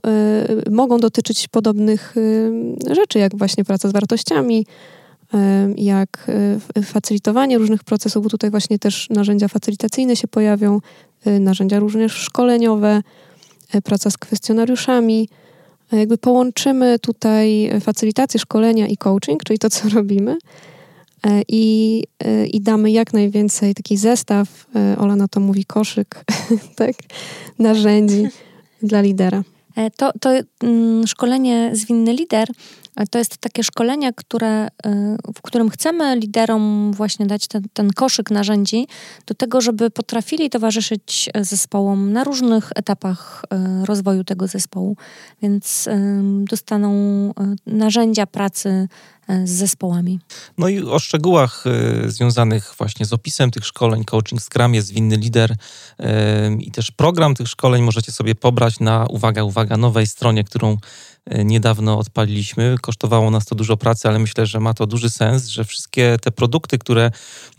[0.67, 2.51] y, mogą dotyczyć podobnych y,
[2.95, 4.67] rzeczy, jak właśnie praca z wartościami,
[5.77, 6.27] jak
[6.85, 10.81] facylitowanie różnych procesów, bo tutaj właśnie też narzędzia facylitacyjne się pojawią,
[11.41, 13.03] narzędzia również szkoleniowe,
[13.85, 15.29] praca z kwestionariuszami,
[15.93, 20.39] jakby połączymy tutaj facylitację szkolenia i coaching, czyli to, co robimy,
[21.27, 26.25] e, i, e, i damy jak najwięcej taki zestaw, e, Ola na to mówi koszyk,
[26.77, 26.95] tak,
[27.59, 28.27] narzędzi
[28.83, 29.43] dla lidera.
[29.97, 30.31] To, to
[30.63, 32.49] mm, szkolenie Zwinny Lider
[33.11, 34.69] to jest takie szkolenie, które,
[35.37, 38.87] w którym chcemy liderom właśnie dać ten, ten koszyk narzędzi
[39.27, 43.45] do tego, żeby potrafili towarzyszyć zespołom na różnych etapach
[43.85, 44.97] rozwoju tego zespołu.
[45.43, 45.89] Więc
[46.51, 46.91] dostaną
[47.67, 48.89] narzędzia pracy
[49.45, 50.21] z zespołami.
[50.59, 51.65] No i o szczegółach
[52.07, 55.57] związanych właśnie z opisem tych szkoleń, coaching Scrum jest winny lider
[56.59, 60.77] i też program tych szkoleń możecie sobie pobrać na, uwaga, uwaga, nowej stronie, którą
[61.31, 62.77] niedawno odpaliliśmy.
[62.81, 66.31] Kosztowało nas to dużo pracy, ale myślę, że ma to duży sens, że wszystkie te
[66.31, 67.11] produkty, które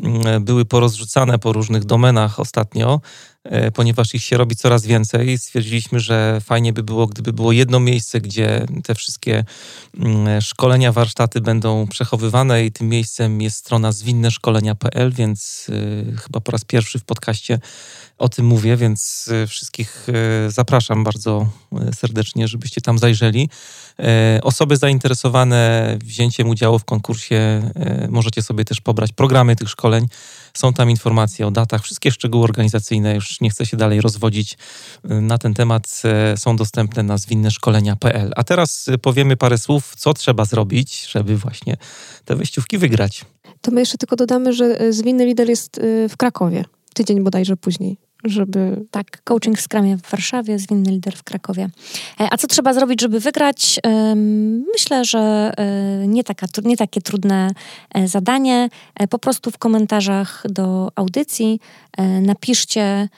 [0.03, 3.01] mm, były porozrzucane po różnych domenach ostatnio,
[3.43, 7.80] e, ponieważ ich się robi coraz więcej, stwierdziliśmy, że fajnie by było, gdyby było jedno
[7.80, 9.43] miejsce, gdzie te wszystkie
[9.99, 16.51] mm, szkolenia, warsztaty będą przechowywane i tym miejscem jest strona zwinneszkolenia.pl, więc e, chyba po
[16.51, 17.59] raz pierwszy w podcaście
[18.18, 20.07] o tym mówię, więc y, wszystkich
[20.47, 21.47] y, zapraszam bardzo
[21.89, 23.49] y, serdecznie, żebyście tam zajrzeli.
[24.41, 27.72] Osoby zainteresowane wzięciem udziału w konkursie
[28.09, 30.07] możecie sobie też pobrać programy tych szkoleń.
[30.53, 34.57] Są tam informacje o datach, wszystkie szczegóły organizacyjne, już nie chcę się dalej rozwodzić
[35.03, 36.01] na ten temat,
[36.36, 38.32] są dostępne na zwinneszkolenia.pl.
[38.36, 41.78] A teraz powiemy parę słów, co trzeba zrobić, żeby właśnie
[42.26, 43.26] te wyjściówki wygrać.
[43.61, 48.86] To my jeszcze tylko dodamy, że Zwinny Lider jest w Krakowie tydzień bodajże później żeby...
[48.91, 51.69] Tak, coaching w Skramie w Warszawie, zwinny lider w Krakowie.
[52.19, 53.80] E, a co trzeba zrobić, żeby wygrać?
[54.73, 57.51] Myślę, że e, nie, taka, nie takie trudne
[57.95, 58.69] e, zadanie.
[59.09, 61.59] Po prostu w komentarzach do audycji
[62.21, 63.09] napiszcie,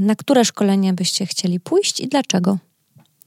[0.00, 2.58] na które szkolenie byście chcieli pójść i dlaczego.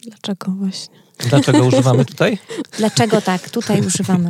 [0.04, 1.06] Dlaczego właśnie?
[1.18, 2.38] Dlaczego używamy tutaj?
[2.78, 4.30] Dlaczego tak, tutaj używamy.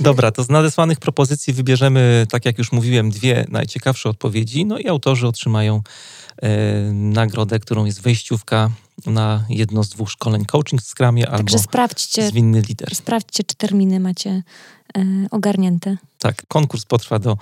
[0.00, 4.88] Dobra, to z nadesłanych propozycji wybierzemy, tak jak już mówiłem, dwie najciekawsze odpowiedzi, no i
[4.88, 5.82] autorzy otrzymają
[6.92, 8.70] nagrodę, którą jest wejściówka
[9.06, 12.94] na jedno z dwóch szkoleń coaching w Scrumie Także albo sprawdźcie, zwinny lider.
[12.94, 14.42] Sprawdźcie, czy terminy macie
[14.96, 15.96] e, ogarnięte.
[16.18, 17.36] Tak, konkurs potrwa do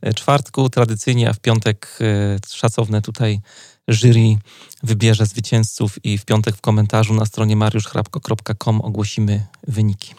[0.00, 3.40] e, czwartku tradycyjnie, a w piątek e, szacowne tutaj
[3.88, 4.36] jury
[4.82, 10.14] wybierze zwycięzców i w piątek w komentarzu na stronie mariuszchrapko.com ogłosimy wyniki.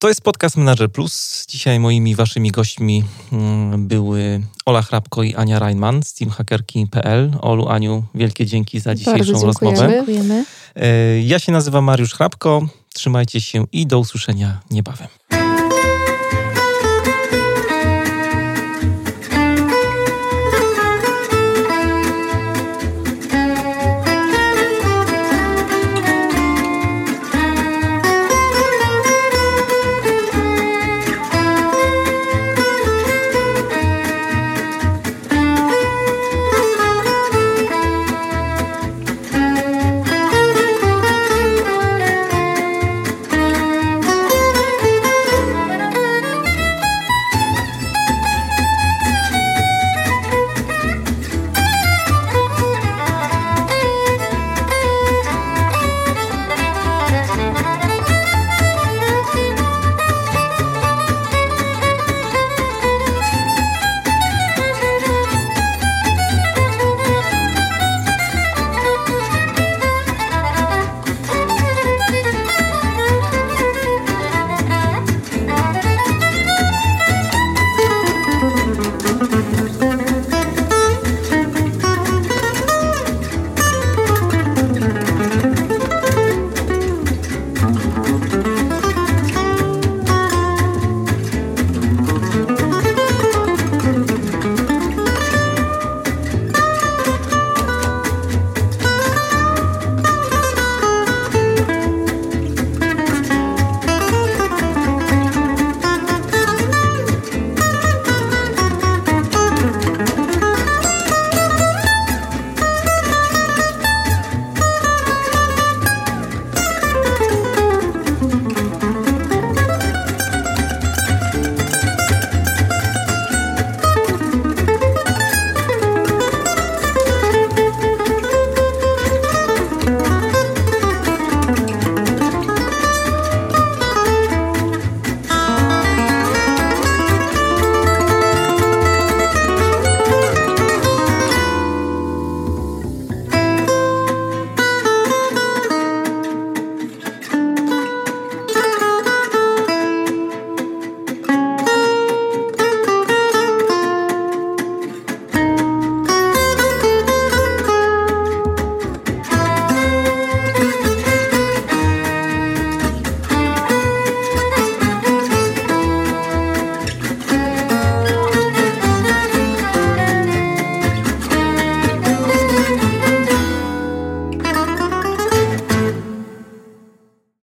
[0.00, 1.46] To jest podcast Manager Plus.
[1.48, 7.32] Dzisiaj moimi waszymi gośćmi mm, były Ola Hrabko i Ania Reinman z teamhackerki.pl.
[7.40, 9.88] Olu, Aniu, wielkie dzięki za dzisiejszą Bardzo rozmowę.
[9.90, 10.44] Dziękujemy.
[10.76, 12.68] E, ja się nazywam Mariusz Hrabko.
[12.94, 15.08] Trzymajcie się i do usłyszenia niebawem.